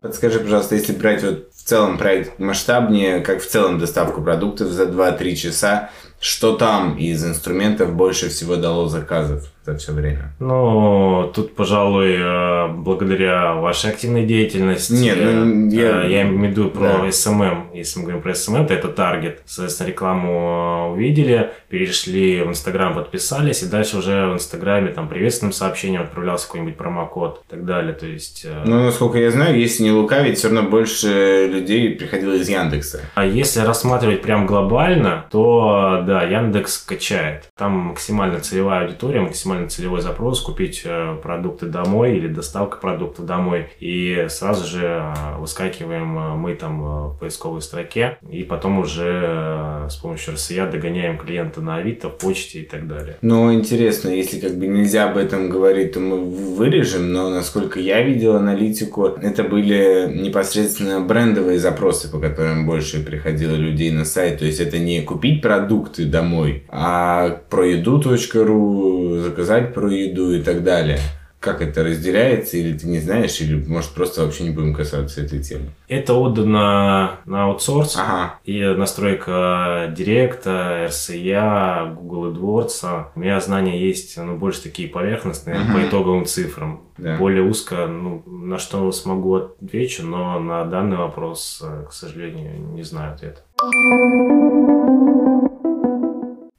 Подскажи, 0.02 0.38
пожалуйста, 0.38 0.76
если 0.76 0.92
брать 0.92 1.22
вот 1.24 1.48
в 1.52 1.62
целом 1.64 1.98
проект 1.98 2.38
масштабнее, 2.38 3.20
как 3.20 3.42
в 3.42 3.46
целом 3.48 3.78
доставку 3.78 4.22
продуктов 4.22 4.68
за 4.68 4.84
2-3 4.84 5.34
часа, 5.34 5.90
что 6.20 6.56
там 6.56 6.96
из 6.96 7.24
инструментов 7.24 7.92
больше 7.94 8.28
всего 8.28 8.56
дало 8.56 8.88
заказов? 8.88 9.52
За 9.66 9.78
все 9.78 9.92
время? 9.92 10.32
Ну, 10.38 11.30
тут, 11.34 11.54
пожалуй, 11.54 12.14
э, 12.16 12.68
благодаря 12.68 13.54
вашей 13.54 13.90
активной 13.90 14.24
деятельности. 14.24 14.92
Нет, 14.92 15.18
ну, 15.20 15.68
я... 15.70 16.04
Э, 16.04 16.10
я 16.10 16.22
имею 16.22 16.38
в 16.38 16.50
виду 16.50 16.70
про 16.70 16.98
да. 16.98 17.08
SMM. 17.08 17.74
Если 17.74 17.98
мы 17.98 18.04
говорим 18.04 18.22
про 18.22 18.32
SMM, 18.32 18.66
то 18.66 18.74
это 18.74 18.88
таргет. 18.88 19.42
Соответственно, 19.44 19.88
рекламу 19.88 20.92
увидели, 20.92 21.50
перешли 21.68 22.42
в 22.42 22.48
Инстаграм, 22.48 22.94
подписались, 22.94 23.62
и 23.62 23.66
дальше 23.66 23.98
уже 23.98 24.28
в 24.28 24.34
Инстаграме 24.34 24.92
там 24.92 25.08
приветственным 25.08 25.52
сообщением 25.52 26.02
отправлялся 26.02 26.46
какой-нибудь 26.46 26.76
промокод 26.76 27.42
и 27.46 27.50
так 27.50 27.64
далее. 27.64 27.92
То 27.92 28.06
есть... 28.06 28.44
Э, 28.44 28.62
ну, 28.64 28.84
насколько 28.84 29.18
я 29.18 29.30
знаю, 29.30 29.58
если 29.58 29.82
не 29.82 29.90
лукавить, 29.90 30.38
все 30.38 30.48
равно 30.48 30.70
больше 30.70 31.48
людей 31.52 31.90
приходило 31.96 32.34
из 32.34 32.48
Яндекса. 32.48 33.00
А 33.14 33.24
если 33.24 33.60
рассматривать 33.60 34.22
прям 34.22 34.46
глобально, 34.46 35.26
то 35.30 36.04
да, 36.06 36.22
Яндекс 36.22 36.78
качает. 36.78 37.44
Там 37.56 37.72
максимально 37.72 38.40
целевая 38.40 38.84
аудитория, 38.84 39.20
максимально 39.20 39.55
максимально 39.56 39.68
целевой 39.68 40.00
запрос, 40.00 40.40
купить 40.40 40.82
э, 40.84 41.16
продукты 41.22 41.66
домой 41.66 42.16
или 42.16 42.28
доставка 42.28 42.78
продуктов 42.78 43.26
домой. 43.26 43.68
И 43.80 44.26
сразу 44.28 44.66
же 44.66 44.84
э, 44.84 45.38
выскакиваем 45.38 46.18
э, 46.18 46.34
мы 46.36 46.54
там 46.54 47.10
в 47.10 47.18
поисковой 47.18 47.62
строке, 47.62 48.18
и 48.28 48.42
потом 48.42 48.78
уже 48.78 49.86
с 49.88 49.96
помощью 49.96 50.34
RSA 50.34 50.70
догоняем 50.70 51.18
клиента 51.18 51.60
на 51.60 51.76
Авито, 51.76 52.08
почте 52.08 52.60
и 52.60 52.64
так 52.64 52.86
далее. 52.86 53.16
Ну, 53.22 53.52
интересно, 53.52 54.08
если 54.08 54.38
как 54.40 54.56
бы 54.56 54.66
нельзя 54.66 55.10
об 55.10 55.16
этом 55.16 55.48
говорить, 55.48 55.92
то 55.92 56.00
мы 56.00 56.18
вырежем, 56.24 57.12
но 57.12 57.30
насколько 57.30 57.80
я 57.80 58.02
видел 58.02 58.36
аналитику, 58.36 59.06
это 59.06 59.44
были 59.44 60.10
непосредственно 60.12 61.00
брендовые 61.00 61.58
запросы, 61.58 62.10
по 62.10 62.18
которым 62.18 62.66
больше 62.66 63.04
приходило 63.04 63.54
людей 63.54 63.90
на 63.90 64.04
сайт. 64.04 64.38
То 64.38 64.44
есть 64.44 64.60
это 64.60 64.78
не 64.78 65.02
купить 65.02 65.42
продукты 65.42 66.04
домой, 66.04 66.64
а 66.68 67.40
про 67.50 67.66
еду.ру 67.66 69.18
заказать 69.18 69.45
рассказать 69.46 69.74
про 69.74 69.90
еду 69.90 70.32
и 70.32 70.42
так 70.42 70.62
далее. 70.64 70.98
Как 71.38 71.62
это 71.62 71.84
разделяется, 71.84 72.56
или 72.56 72.76
ты 72.76 72.88
не 72.88 72.98
знаешь, 72.98 73.40
или 73.40 73.62
может 73.68 73.90
просто 73.90 74.24
вообще 74.24 74.44
не 74.44 74.50
будем 74.50 74.74
касаться 74.74 75.20
этой 75.20 75.40
темы? 75.40 75.66
Это 75.86 76.14
отдано 76.14 77.20
на 77.24 77.44
аутсорс. 77.44 77.96
Ага. 77.96 78.40
И 78.44 78.60
настройка 78.64 79.92
Директа, 79.96 80.88
RCA, 80.88 81.94
Google 81.94 82.32
AdWords. 82.32 83.04
У 83.14 83.20
меня 83.20 83.38
знания 83.40 83.78
есть, 83.78 84.16
но 84.16 84.34
больше 84.34 84.62
такие 84.62 84.88
поверхностные, 84.88 85.56
ага. 85.56 85.74
по 85.74 85.86
итоговым 85.86 86.24
цифрам. 86.24 86.80
Да. 86.98 87.16
Более 87.16 87.42
узко, 87.42 87.86
ну, 87.86 88.22
на 88.26 88.58
что 88.58 88.90
смогу 88.90 89.34
отвечу, 89.34 90.04
но 90.04 90.40
на 90.40 90.64
данный 90.64 90.96
вопрос, 90.96 91.62
к 91.88 91.92
сожалению, 91.92 92.58
не 92.74 92.82
знаю 92.82 93.12
ответа. 93.12 93.42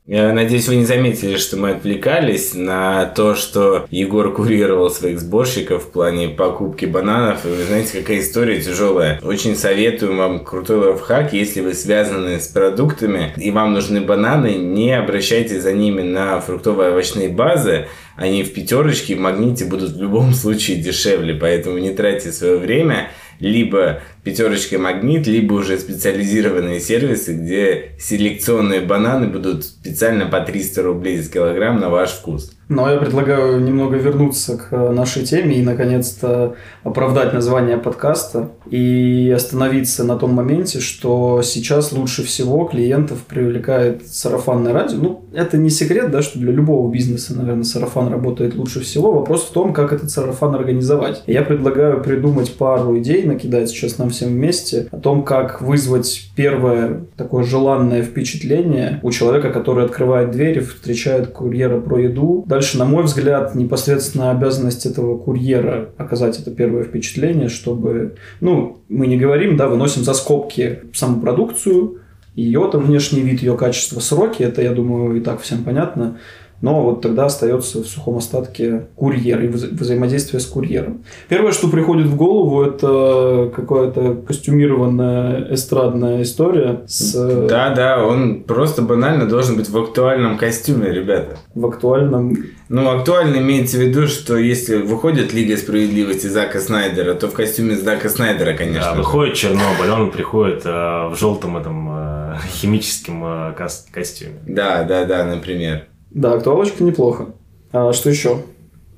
Я 0.07 0.31
надеюсь, 0.31 0.69
вы 0.69 0.77
не 0.77 0.85
заметили, 0.85 1.35
что 1.35 1.57
мы 1.57 1.71
отвлекались 1.71 2.53
на 2.53 3.07
то, 3.07 3.35
что 3.35 3.87
Егор 3.91 4.33
курировал 4.33 4.89
своих 4.89 5.19
сборщиков 5.19 5.83
в 5.83 5.91
плане 5.91 6.29
покупки 6.29 6.85
бананов. 6.85 7.45
И 7.45 7.49
вы 7.49 7.61
знаете, 7.65 7.99
какая 7.99 8.21
история 8.21 8.61
тяжелая. 8.61 9.19
Очень 9.21 9.57
советую 9.57 10.15
вам 10.15 10.45
крутой 10.45 10.77
лайфхак, 10.77 11.33
если 11.33 11.59
вы 11.59 11.73
связаны 11.73 12.39
с 12.39 12.47
продуктами 12.47 13.33
и 13.35 13.51
вам 13.51 13.73
нужны 13.73 13.99
бананы, 13.99 14.55
не 14.55 14.97
обращайтесь 14.97 15.61
за 15.61 15.73
ними 15.73 16.03
на 16.03 16.39
фруктовые 16.39 16.91
овощные 16.91 17.27
базы. 17.27 17.87
Они 18.15 18.43
в 18.43 18.53
пятерочке, 18.53 19.13
в 19.15 19.19
магните 19.19 19.65
будут 19.65 19.91
в 19.91 20.01
любом 20.01 20.33
случае 20.33 20.77
дешевле, 20.77 21.35
поэтому 21.35 21.79
не 21.79 21.91
тратьте 21.91 22.31
свое 22.31 22.57
время 22.57 23.11
либо 23.39 24.01
пятерочка 24.23 24.79
магнит, 24.79 25.27
либо 25.27 25.53
уже 25.53 25.77
специализированные 25.77 26.79
сервисы, 26.79 27.33
где 27.33 27.91
селекционные 27.99 28.81
бананы 28.81 29.27
будут 29.27 29.65
специально 29.65 30.25
по 30.25 30.41
300 30.41 30.83
рублей 30.83 31.17
за 31.17 31.31
килограмм 31.31 31.79
на 31.79 31.89
ваш 31.89 32.11
вкус. 32.11 32.56
Но 32.69 32.89
я 32.91 32.97
предлагаю 32.97 33.61
немного 33.61 33.95
вернуться 33.95 34.57
к 34.57 34.91
нашей 34.91 35.23
теме 35.23 35.55
и, 35.55 35.61
наконец-то, 35.61 36.55
оправдать 36.83 37.33
название 37.33 37.77
подкаста 37.77 38.49
и 38.69 39.31
остановиться 39.35 40.03
на 40.03 40.17
том 40.17 40.33
моменте, 40.33 40.79
что 40.79 41.41
сейчас 41.43 41.93
лучше 41.93 42.23
всего 42.23 42.65
клиентов 42.65 43.19
привлекает 43.19 44.05
сарафанное 44.07 44.73
радио. 44.73 44.97
Ну, 44.97 45.25
это 45.33 45.57
не 45.57 45.69
секрет, 45.69 46.11
да, 46.11 46.21
что 46.21 46.39
для 46.39 46.51
любого 46.51 46.91
бизнеса, 46.91 47.37
наверное, 47.37 47.63
сарафан 47.63 48.09
работает 48.09 48.55
лучше 48.55 48.81
всего. 48.81 49.13
Вопрос 49.13 49.45
в 49.45 49.53
том, 49.53 49.73
как 49.73 49.93
этот 49.93 50.09
сарафан 50.11 50.53
организовать. 50.55 51.23
Я 51.25 51.43
предлагаю 51.43 52.03
придумать 52.03 52.53
пару 52.55 52.97
идей, 52.99 53.23
накидать 53.23 53.69
сейчас 53.69 53.97
нам 53.97 54.09
всем 54.09 54.29
вместе, 54.29 54.87
о 54.91 54.97
том, 54.97 55.23
как 55.23 55.61
вызвать 55.61 56.31
первое 56.35 57.05
такое 57.15 57.43
желанное 57.43 58.03
впечатление 58.03 58.99
у 59.03 59.11
человека, 59.11 59.51
который 59.51 59.85
открывает 59.85 60.31
дверь 60.31 60.57
и 60.57 60.61
встречает 60.61 61.27
курьера 61.27 61.79
про 61.79 61.99
еду, 61.99 62.43
Дальше, 62.57 62.79
на 62.79 62.85
мой 62.85 63.03
взгляд, 63.03 63.53
непосредственно 63.53 64.31
обязанность 64.31 64.87
этого 64.87 65.15
курьера 65.15 65.89
оказать 65.95 66.39
это 66.39 66.49
первое 66.49 66.85
впечатление, 66.85 67.49
чтобы, 67.49 68.15
ну, 68.41 68.79
мы 68.89 69.05
не 69.05 69.15
говорим, 69.15 69.57
да, 69.57 69.67
выносим 69.67 70.03
за 70.03 70.15
скобки 70.15 70.79
саму 70.91 71.21
продукцию, 71.21 71.99
ее 72.33 72.67
там 72.71 72.81
внешний 72.85 73.21
вид, 73.21 73.43
ее 73.43 73.55
качество, 73.55 73.99
сроки, 73.99 74.41
это, 74.41 74.63
я 74.63 74.71
думаю, 74.71 75.17
и 75.17 75.19
так 75.19 75.39
всем 75.41 75.63
понятно 75.63 76.17
но 76.61 76.81
вот 76.81 77.01
тогда 77.01 77.25
остается 77.25 77.83
в 77.83 77.87
сухом 77.87 78.17
остатке 78.17 78.87
курьер 78.95 79.41
и 79.43 79.47
вза- 79.47 79.69
взаимодействие 79.71 80.39
с 80.39 80.45
курьером. 80.45 81.03
Первое, 81.29 81.51
что 81.51 81.67
приходит 81.67 82.07
в 82.07 82.15
голову, 82.15 82.63
это 82.63 83.51
какая-то 83.55 84.15
костюмированная 84.27 85.53
эстрадная 85.53 86.23
история 86.23 86.81
с... 86.87 87.13
Да, 87.47 87.69
да, 87.73 88.03
он 88.03 88.43
просто 88.43 88.81
банально 88.81 89.27
должен 89.27 89.55
быть 89.55 89.69
в 89.69 89.77
актуальном 89.77 90.37
костюме, 90.37 90.91
ребята. 90.91 91.37
В 91.53 91.65
актуальном... 91.65 92.35
Ну, 92.69 92.89
актуально 92.89 93.37
имеется 93.37 93.77
в 93.77 93.81
виду, 93.81 94.07
что 94.07 94.37
если 94.37 94.77
выходит 94.77 95.33
Лига 95.33 95.55
Справедливости 95.57 96.27
Зака 96.27 96.59
Снайдера, 96.59 97.13
то 97.13 97.27
в 97.27 97.33
костюме 97.33 97.75
Зака 97.75 98.09
Снайдера, 98.09 98.53
конечно. 98.53 98.91
Да, 98.91 98.95
выходит 98.95 99.35
Чернобыль, 99.35 99.89
он 99.89 100.11
приходит 100.11 100.65
э, 100.65 100.69
в 100.69 101.15
желтом 101.17 101.57
этом 101.57 101.87
э, 101.89 102.35
химическом 102.51 103.23
э, 103.23 103.53
костюме. 103.91 104.39
Да, 104.45 104.83
да, 104.83 105.05
да, 105.05 105.23
например. 105.23 105.85
Да, 106.17 106.33
актуалочка 106.33 106.83
неплохо. 106.83 107.27
А 107.71 107.93
что 107.93 108.09
еще? 108.09 108.41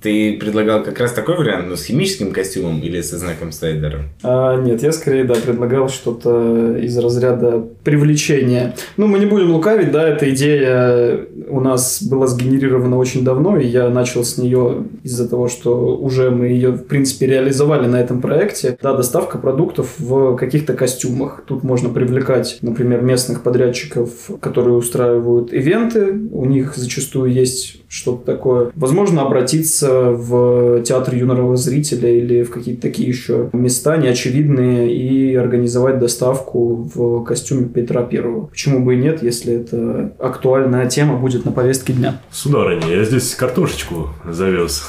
Ты 0.01 0.37
предлагал 0.37 0.83
как 0.83 0.99
раз 0.99 1.11
такой 1.11 1.37
вариант, 1.37 1.67
но 1.69 1.75
с 1.75 1.83
химическим 1.83 2.31
костюмом 2.31 2.79
или 2.81 3.01
со 3.01 3.17
знаком 3.17 3.51
Снайдера? 3.51 4.03
А, 4.23 4.55
нет, 4.61 4.81
я 4.81 4.91
скорее, 4.91 5.25
да, 5.25 5.35
предлагал 5.35 5.89
что-то 5.89 6.77
из 6.77 6.97
разряда 6.97 7.65
привлечения. 7.83 8.75
Ну, 8.97 9.07
мы 9.07 9.19
не 9.19 9.25
будем 9.25 9.51
лукавить, 9.51 9.91
да, 9.91 10.07
эта 10.07 10.29
идея 10.29 11.25
у 11.49 11.59
нас 11.59 12.01
была 12.01 12.27
сгенерирована 12.27 12.97
очень 12.97 13.23
давно, 13.23 13.57
и 13.57 13.67
я 13.67 13.89
начал 13.89 14.23
с 14.23 14.37
нее 14.37 14.85
из-за 15.03 15.27
того, 15.27 15.47
что 15.47 15.97
уже 15.97 16.29
мы 16.29 16.47
ее, 16.47 16.71
в 16.71 16.85
принципе, 16.85 17.27
реализовали 17.27 17.87
на 17.87 17.99
этом 17.99 18.21
проекте. 18.21 18.77
Да, 18.81 18.93
доставка 18.93 19.37
продуктов 19.37 19.95
в 19.97 20.35
каких-то 20.37 20.73
костюмах. 20.73 21.43
Тут 21.45 21.63
можно 21.63 21.89
привлекать, 21.89 22.59
например, 22.61 23.01
местных 23.01 23.43
подрядчиков, 23.43 24.09
которые 24.39 24.75
устраивают 24.75 25.51
ивенты. 25.51 26.13
У 26.31 26.45
них 26.45 26.75
зачастую 26.75 27.31
есть 27.31 27.81
что-то 27.89 28.25
такое. 28.25 28.71
Возможно, 28.75 29.23
обратиться 29.23 29.88
в 29.91 30.81
театр 30.83 31.15
юного 31.15 31.55
зрителя 31.57 32.09
или 32.09 32.43
в 32.43 32.51
какие-то 32.51 32.81
такие 32.81 33.09
еще 33.09 33.49
места 33.53 33.97
неочевидные 33.97 34.93
и 34.93 35.35
организовать 35.35 35.99
доставку 35.99 36.89
в 36.93 37.23
костюме 37.23 37.65
Петра 37.67 38.03
Первого. 38.03 38.47
Почему 38.47 38.83
бы 38.83 38.95
и 38.95 38.97
нет, 38.97 39.23
если 39.23 39.53
это 39.55 40.13
актуальная 40.19 40.87
тема 40.87 41.17
будет 41.17 41.45
на 41.45 41.51
повестке 41.51 41.93
дня? 41.93 42.21
Сударыня, 42.31 42.87
я 42.87 43.03
здесь 43.03 43.35
картошечку 43.35 44.09
завез. 44.29 44.83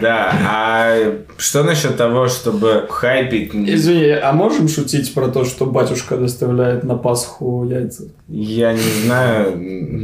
Да, 0.00 0.32
а 0.48 1.14
что 1.36 1.62
насчет 1.62 1.96
того, 1.96 2.28
чтобы 2.28 2.86
хайпить... 2.88 3.54
Извини, 3.54 4.10
а 4.10 4.32
можем 4.32 4.68
шутить 4.68 5.12
про 5.14 5.28
то, 5.28 5.44
что 5.44 5.66
батюшка 5.66 6.16
доставляет 6.16 6.84
на 6.84 6.96
Пасху 6.96 7.66
яйца? 7.68 8.04
Я 8.28 8.72
не 8.72 9.04
знаю. 9.04 9.52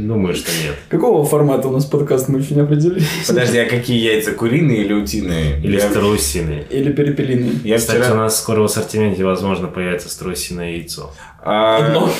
Думаю, 0.07 0.35
что 0.35 0.51
нет. 0.63 0.75
Какого 0.89 1.25
формата 1.25 1.67
у 1.67 1.71
нас 1.71 1.85
подкаст 1.85 2.29
мы 2.29 2.39
еще 2.39 2.55
не 2.55 2.61
определились? 2.61 3.07
Подожди, 3.27 3.57
а 3.57 3.65
какие 3.65 3.99
яйца? 4.13 4.31
Куриные 4.33 4.83
или 4.83 4.93
утиные? 4.93 5.59
Или 5.61 5.77
Я- 5.77 5.89
страусиные. 5.89 6.65
Или 6.69 6.91
перепелиные? 6.91 7.53
Я 7.63 7.77
Кстати, 7.77 7.99
вчера... 8.01 8.13
у 8.13 8.17
нас 8.17 8.37
скоро 8.39 8.61
в 8.61 8.65
ассортименте, 8.65 9.23
возможно, 9.23 9.67
появится 9.67 10.09
страусиное 10.09 10.71
яйцо. 10.73 11.13
а, 11.43 11.77
Одно. 11.77 12.11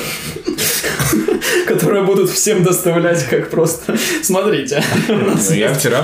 Которое 1.66 2.02
будут 2.02 2.30
всем 2.30 2.62
доставлять 2.62 3.24
как 3.28 3.50
просто. 3.50 3.96
Смотрите. 4.22 4.82
Ну. 5.08 5.36
Я 5.54 5.72
вчера 5.74 6.02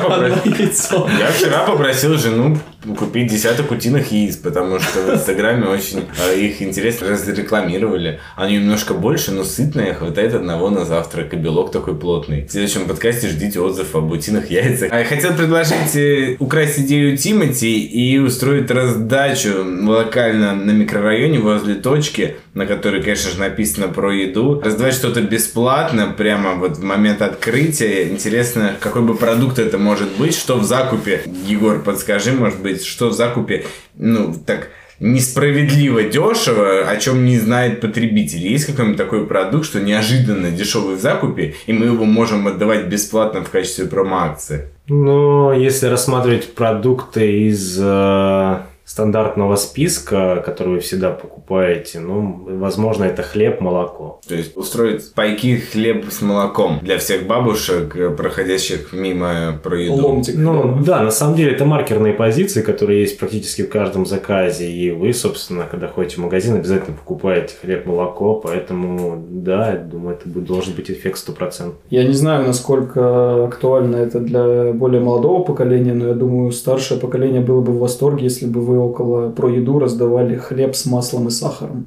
попросил 1.67 2.17
жену 2.19 2.59
купить 2.95 3.31
десяток 3.31 3.71
утиных 3.71 4.13
яиц, 4.13 4.37
потому 4.37 4.79
что 4.79 5.01
в 5.01 5.15
Инстаграме 5.15 5.67
очень 5.67 6.05
э, 6.31 6.39
их 6.39 6.63
интересно 6.63 7.09
разрекламировали. 7.09 8.21
Они 8.37 8.57
немножко 8.57 8.95
больше, 8.95 9.33
но 9.33 9.45
сытные, 9.45 9.95
хватает 9.95 10.35
одного 10.35 10.71
на 10.71 10.85
завтрак, 10.85 11.35
и 11.35 11.37
белок 11.37 11.73
такой 11.73 11.97
плотный. 11.99 12.47
В 12.47 12.51
следующем 12.51 12.87
подкасте 12.87 13.29
ждите 13.29 13.61
отзыв 13.61 13.95
об 13.95 14.11
утиных 14.11 14.51
яйцах. 14.51 14.91
А 14.93 14.99
я 14.99 15.05
хотел 15.05 15.35
предложить 15.35 15.97
э, 15.97 16.37
украсть 16.39 16.79
идею 16.81 17.17
Тимати 17.17 17.81
и 17.81 18.19
устроить 18.19 18.71
раздачу 18.71 19.65
локально 19.85 20.55
на 20.55 20.71
микрорайоне 20.71 21.39
возле 21.39 21.75
точки, 21.75 22.37
на 22.55 22.67
которой, 22.67 23.03
конечно 23.03 23.31
же, 23.31 23.39
написано 23.39 23.89
про 23.89 24.13
еду. 24.13 24.61
Раздавать 24.61 24.95
что-то 24.95 25.21
бесплатно 25.21 26.15
прямо 26.17 26.55
вот 26.55 26.79
в 26.79 26.83
момент 26.83 27.23
открытия. 27.23 28.09
Интересно, 28.09 28.75
какой 28.81 29.03
бы 29.03 29.15
продукт 29.15 29.59
это 29.59 29.79
может 29.79 30.17
быть, 30.17 30.35
что 30.35 30.57
в 30.57 30.65
закупе. 30.65 31.23
Егор, 31.47 31.83
подскажи, 31.83 32.33
может 32.33 32.61
быть, 32.61 32.76
что 32.85 33.09
в 33.09 33.13
закупе, 33.13 33.65
ну, 33.95 34.35
так 34.35 34.71
несправедливо 34.99 36.05
дешево, 36.05 36.89
о 36.89 36.97
чем 36.97 37.25
не 37.25 37.39
знает 37.39 37.81
потребитель. 37.81 38.39
Есть 38.39 38.67
какой-нибудь 38.67 38.97
такой 38.97 39.27
продукт, 39.27 39.67
что 39.67 39.81
неожиданно 39.81 40.51
дешевый 40.51 40.97
в 40.97 41.01
закупе, 41.01 41.55
и 41.67 41.73
мы 41.73 41.87
его 41.87 42.05
можем 42.05 42.47
отдавать 42.47 42.87
бесплатно 42.87 43.45
в 43.45 43.51
качестве 43.51 43.87
промо-акции? 43.87 44.69
Но 44.89 45.53
если 45.53 45.87
рассматривать 45.87 46.55
продукты 46.55 47.49
из 47.49 47.79
э, 47.79 48.57
стандартного 48.87 49.57
списка, 49.57 50.43
который 50.47 50.75
вы 50.75 50.79
всегда 50.79 51.11
покупаете, 51.11 51.99
ну, 51.99 52.47
возможно, 52.47 53.03
это 53.03 53.23
хлеб, 53.23 53.61
молоко. 53.61 54.21
То 54.29 54.37
есть 54.37 54.57
устроить 54.57 55.13
пайки 55.13 55.57
хлеб 55.57 56.07
с 56.09 56.23
молоком 56.23 56.79
для 56.83 56.99
всех 56.99 57.27
бабушек, 57.27 58.17
проходящих 58.17 58.93
мимо 58.93 59.59
про 59.63 59.81
еду. 59.81 60.07
Ломтик. 60.07 60.37
Ну, 60.37 60.79
да, 60.87 61.03
на 61.03 61.11
самом 61.11 61.35
деле 61.35 61.53
это 61.53 61.65
маркерные 61.65 62.15
позиции, 62.15 62.63
которые 62.63 63.01
есть 63.01 63.19
практически 63.19 63.63
в 63.63 63.69
каждом 63.69 64.07
заказе. 64.07 64.71
И 64.71 64.93
вы, 64.93 65.13
собственно, 65.13 65.65
когда 65.69 65.89
ходите 65.89 66.17
в 66.17 66.19
магазин, 66.19 66.55
обязательно 66.55 66.97
покупаете 66.97 67.57
хлеб, 67.61 67.87
молоко. 67.87 68.37
Поэтому, 68.37 69.21
да, 69.29 69.73
я 69.73 69.79
думаю, 69.79 70.17
это 70.17 70.29
будет, 70.29 70.47
должен 70.47 70.75
быть 70.75 70.93
эффект 70.93 71.19
100%. 71.29 71.73
Я 71.91 72.05
не 72.05 72.15
знаю, 72.15 72.47
насколько 72.47 73.47
актуально 73.47 73.97
это 73.97 74.21
для 74.21 74.73
более 74.73 75.01
молодого 75.01 75.43
поколения, 75.43 75.93
но 75.93 76.07
я 76.07 76.15
думаю, 76.15 76.53
старшее 76.53 77.01
поколение 77.01 77.41
было 77.41 77.61
бы 77.61 77.73
в 77.73 77.79
восторге, 77.79 78.25
если 78.25 78.47
бы 78.47 78.61
вы 78.61 78.76
около 78.77 79.31
про 79.31 79.49
еду 79.51 79.79
раздавали 79.79 80.37
хлеб 80.37 80.75
с 80.75 80.87
маслом 80.87 81.29
и 81.29 81.31
сахаром. 81.31 81.87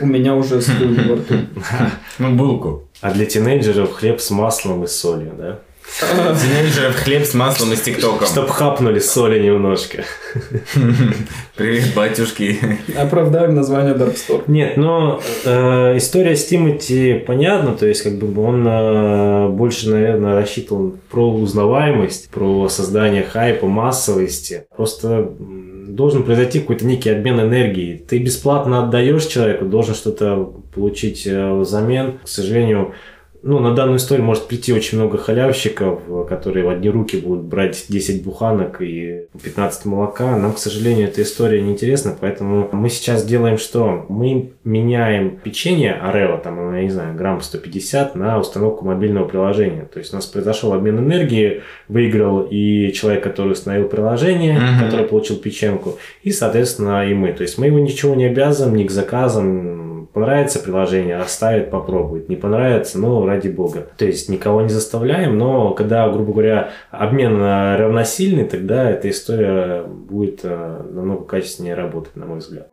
У 0.00 0.06
меня 0.06 0.34
уже 0.34 0.60
слюни 0.60 1.08
во 1.08 1.16
рту. 1.16 1.34
Ну, 2.18 2.34
булку. 2.34 2.82
А 3.00 3.12
для 3.12 3.26
тинейджеров 3.26 3.92
хлеб 3.92 4.20
с 4.20 4.30
маслом 4.30 4.84
и 4.84 4.86
солью, 4.86 5.32
да? 5.38 5.60
Тинейджеров 6.00 6.96
хлеб 6.96 7.24
с 7.24 7.34
маслом 7.34 7.72
и 7.72 7.76
с 7.76 7.80
тиктоком. 7.80 8.26
Чтоб 8.26 8.48
хапнули 8.48 8.98
соли 8.98 9.42
немножко. 9.42 10.04
Привет, 11.56 11.94
батюшки. 11.94 12.58
Оправдаем 12.96 13.54
название 13.54 13.94
Dark 13.94 14.14
Store. 14.14 14.42
Нет, 14.46 14.76
но 14.76 15.20
э, 15.44 15.96
история 15.96 16.36
с 16.36 16.46
Тимати 16.46 17.14
понятна, 17.26 17.74
то 17.74 17.86
есть 17.86 18.02
как 18.02 18.14
бы 18.14 18.42
он 18.42 18.66
э, 18.66 19.48
больше, 19.48 19.90
наверное, 19.90 20.34
рассчитывал 20.34 20.94
про 21.10 21.32
узнаваемость, 21.32 22.30
про 22.30 22.68
создание 22.68 23.22
хайпа, 23.22 23.66
массовости. 23.66 24.66
Просто 24.76 25.32
должен 25.88 26.22
произойти 26.22 26.60
какой-то 26.60 26.86
некий 26.86 27.10
обмен 27.10 27.40
энергией. 27.40 27.98
Ты 27.98 28.18
бесплатно 28.18 28.84
отдаешь 28.84 29.26
человеку, 29.26 29.64
должен 29.64 29.94
что-то 29.94 30.52
получить 30.74 31.26
э, 31.26 31.52
взамен. 31.54 32.18
К 32.22 32.28
сожалению, 32.28 32.94
ну, 33.42 33.60
на 33.60 33.74
данную 33.74 33.98
историю 33.98 34.24
может 34.26 34.48
прийти 34.48 34.72
очень 34.72 34.98
много 34.98 35.16
халявщиков, 35.16 36.00
которые 36.28 36.64
в 36.66 36.68
одни 36.70 36.88
руки 36.90 37.16
будут 37.16 37.44
брать 37.44 37.86
10 37.88 38.24
буханок 38.24 38.82
и 38.82 39.26
15 39.42 39.84
молока. 39.86 40.36
Нам, 40.36 40.52
к 40.52 40.58
сожалению, 40.58 41.08
эта 41.08 41.22
история 41.22 41.62
не 41.62 41.72
интересна, 41.72 42.16
поэтому 42.18 42.68
мы 42.72 42.88
сейчас 42.88 43.24
делаем 43.24 43.56
что? 43.58 44.06
Мы 44.08 44.50
меняем 44.64 45.38
печенье 45.38 45.94
Орео, 45.94 46.38
там, 46.38 46.74
я 46.74 46.82
не 46.82 46.90
знаю, 46.90 47.16
грамм 47.16 47.40
150 47.40 48.16
на 48.16 48.38
установку 48.38 48.84
мобильного 48.84 49.26
приложения. 49.28 49.88
То 49.92 49.98
есть 50.00 50.12
у 50.12 50.16
нас 50.16 50.26
произошел 50.26 50.72
обмен 50.72 50.98
энергии, 50.98 51.62
выиграл 51.88 52.46
и 52.50 52.92
человек, 52.92 53.22
который 53.22 53.52
установил 53.52 53.88
приложение, 53.88 54.58
Мгм. 54.58 54.84
который 54.84 55.06
получил 55.06 55.36
печенку, 55.36 55.98
и, 56.22 56.32
соответственно, 56.32 57.08
и 57.08 57.14
мы. 57.14 57.32
То 57.32 57.42
есть 57.42 57.58
мы 57.58 57.66
его 57.66 57.78
ничего 57.78 58.14
не 58.14 58.24
обязываем, 58.26 58.76
ни 58.76 58.84
к 58.84 58.90
заказам, 58.90 59.87
Понравится 60.12 60.58
приложение, 60.60 61.16
оставит, 61.16 61.70
попробует. 61.70 62.28
Не 62.28 62.36
понравится, 62.36 62.98
ну, 62.98 63.24
ради 63.26 63.48
бога. 63.48 63.86
То 63.96 64.04
есть 64.04 64.28
никого 64.28 64.62
не 64.62 64.68
заставляем, 64.68 65.36
но 65.38 65.72
когда, 65.72 66.08
грубо 66.08 66.32
говоря, 66.32 66.70
обмен 66.90 67.40
э, 67.40 67.76
равносильный, 67.76 68.44
тогда 68.44 68.90
эта 68.90 69.10
история 69.10 69.82
будет 69.82 70.40
э, 70.42 70.82
намного 70.90 71.24
качественнее 71.24 71.74
работать, 71.74 72.16
на 72.16 72.26
мой 72.26 72.38
взгляд. 72.38 72.68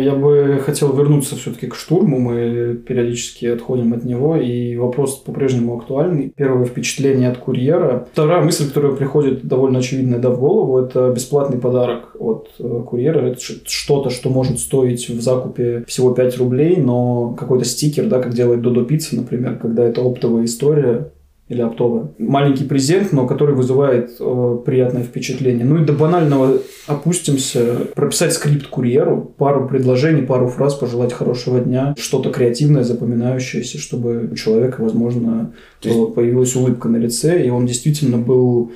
Я 0.00 0.14
бы 0.14 0.60
хотел 0.64 0.92
вернуться 0.92 1.36
все-таки 1.36 1.66
к 1.66 1.74
штурму. 1.74 2.18
Мы 2.18 2.74
периодически 2.74 3.46
отходим 3.46 3.92
от 3.92 4.04
него, 4.04 4.36
и 4.36 4.76
вопрос 4.76 5.16
по-прежнему 5.16 5.76
актуальный. 5.76 6.32
Первое 6.34 6.64
впечатление 6.64 7.30
от 7.30 7.38
курьера. 7.38 8.08
Вторая 8.12 8.42
мысль, 8.42 8.68
которая 8.68 8.92
приходит 8.92 9.44
довольно 9.44 9.78
очевидная 9.78 10.18
да, 10.18 10.30
в 10.30 10.38
голову, 10.38 10.78
это 10.78 11.10
бесплатный 11.10 11.58
подарок 11.58 12.16
от 12.18 12.50
э, 12.58 12.82
курьера. 12.86 13.20
Это 13.20 13.40
что-то, 13.40 14.10
что 14.10 14.30
может 14.30 14.58
стоить 14.58 15.08
в 15.08 15.20
закупе 15.20 15.84
всего 15.86 16.12
5 16.12 16.38
рублей, 16.38 16.76
но 16.76 17.34
какой-то 17.38 17.64
стикер, 17.64 18.06
да, 18.06 18.20
как 18.20 18.34
делает 18.34 18.62
Додо 18.62 18.84
Пицца, 18.84 19.16
например, 19.16 19.58
когда 19.58 19.84
это 19.84 20.00
оптовая 20.02 20.44
история, 20.44 21.10
или 21.52 21.62
оптовая. 21.62 22.08
Маленький 22.18 22.64
презент, 22.64 23.12
но 23.12 23.26
который 23.26 23.54
вызывает 23.54 24.10
э, 24.18 24.58
приятное 24.64 25.02
впечатление. 25.02 25.64
Ну 25.64 25.82
и 25.82 25.84
до 25.84 25.92
банального 25.92 26.58
опустимся. 26.86 27.86
Прописать 27.94 28.32
скрипт 28.32 28.66
курьеру, 28.66 29.32
пару 29.36 29.68
предложений, 29.68 30.22
пару 30.22 30.48
фраз, 30.48 30.74
пожелать 30.74 31.12
хорошего 31.12 31.60
дня, 31.60 31.94
что-то 31.98 32.30
креативное, 32.30 32.82
запоминающееся, 32.82 33.78
чтобы 33.78 34.28
у 34.32 34.34
человека, 34.34 34.82
возможно, 34.82 35.52
есть- 35.82 35.96
э, 35.96 36.06
появилась 36.12 36.56
улыбка 36.56 36.88
на 36.88 36.96
лице, 36.96 37.44
и 37.44 37.50
он 37.50 37.66
действительно 37.66 38.18
был 38.18 38.72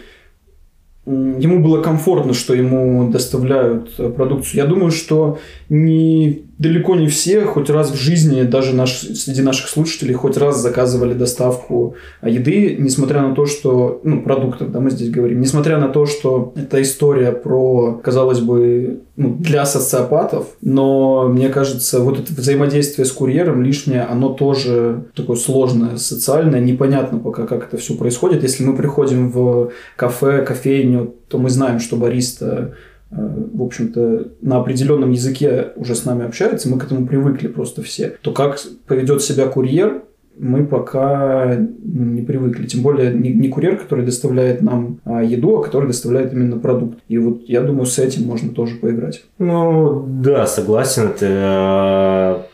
Ему 1.08 1.62
было 1.62 1.82
комфортно, 1.82 2.34
что 2.34 2.52
ему 2.52 3.08
доставляют 3.12 3.90
э, 3.96 4.10
продукцию. 4.10 4.62
Я 4.62 4.66
думаю, 4.66 4.90
что 4.90 5.38
не 5.68 6.45
далеко 6.58 6.96
не 6.96 7.08
все 7.08 7.42
хоть 7.42 7.68
раз 7.68 7.90
в 7.90 7.96
жизни, 7.96 8.42
даже 8.42 8.74
наш, 8.74 9.00
среди 9.00 9.42
наших 9.42 9.68
слушателей, 9.68 10.14
хоть 10.14 10.36
раз 10.36 10.60
заказывали 10.60 11.12
доставку 11.12 11.96
еды, 12.22 12.76
несмотря 12.78 13.22
на 13.22 13.34
то, 13.34 13.46
что, 13.46 14.00
ну, 14.04 14.22
продуктов, 14.22 14.72
да, 14.72 14.80
мы 14.80 14.90
здесь 14.90 15.10
говорим, 15.10 15.40
несмотря 15.40 15.78
на 15.78 15.88
то, 15.88 16.06
что 16.06 16.52
это 16.56 16.80
история 16.80 17.32
про, 17.32 18.00
казалось 18.02 18.40
бы, 18.40 19.00
ну, 19.16 19.36
для 19.38 19.66
социопатов, 19.66 20.46
но 20.62 21.28
мне 21.28 21.48
кажется, 21.50 22.00
вот 22.00 22.20
это 22.20 22.32
взаимодействие 22.32 23.04
с 23.04 23.12
курьером 23.12 23.62
лишнее, 23.62 24.02
оно 24.02 24.30
тоже 24.30 25.04
такое 25.14 25.36
сложное, 25.36 25.96
социальное, 25.96 26.60
непонятно 26.60 27.18
пока, 27.18 27.46
как 27.46 27.68
это 27.68 27.76
все 27.76 27.94
происходит. 27.94 28.42
Если 28.42 28.64
мы 28.64 28.76
приходим 28.76 29.30
в 29.30 29.72
кафе, 29.96 30.42
кофейню, 30.42 31.14
то 31.28 31.38
мы 31.38 31.50
знаем, 31.50 31.80
что 31.80 31.96
бариста 31.96 32.74
в 33.10 33.62
общем-то, 33.62 34.32
на 34.40 34.58
определенном 34.58 35.12
языке 35.12 35.68
уже 35.76 35.94
с 35.94 36.04
нами 36.04 36.24
общается, 36.24 36.68
мы 36.68 36.78
к 36.78 36.84
этому 36.84 37.06
привыкли 37.06 37.48
просто 37.48 37.82
все, 37.82 38.16
то 38.20 38.32
как 38.32 38.58
поведет 38.86 39.22
себя 39.22 39.46
курьер, 39.46 40.02
мы 40.38 40.66
пока 40.66 41.56
не 41.56 42.22
привыкли. 42.22 42.66
Тем 42.66 42.82
более 42.82 43.12
не, 43.12 43.32
не 43.32 43.48
курьер, 43.48 43.78
который 43.78 44.04
доставляет 44.04 44.60
нам 44.60 45.00
а, 45.04 45.22
еду, 45.22 45.56
а 45.56 45.62
который 45.62 45.86
доставляет 45.86 46.32
именно 46.32 46.58
продукт. 46.58 46.98
И 47.08 47.18
вот 47.18 47.42
я 47.46 47.62
думаю, 47.62 47.86
с 47.86 47.98
этим 47.98 48.26
можно 48.26 48.52
тоже 48.52 48.76
поиграть. 48.76 49.24
Ну, 49.38 50.04
да, 50.06 50.46
согласен. 50.46 51.08
Это 51.08 52.44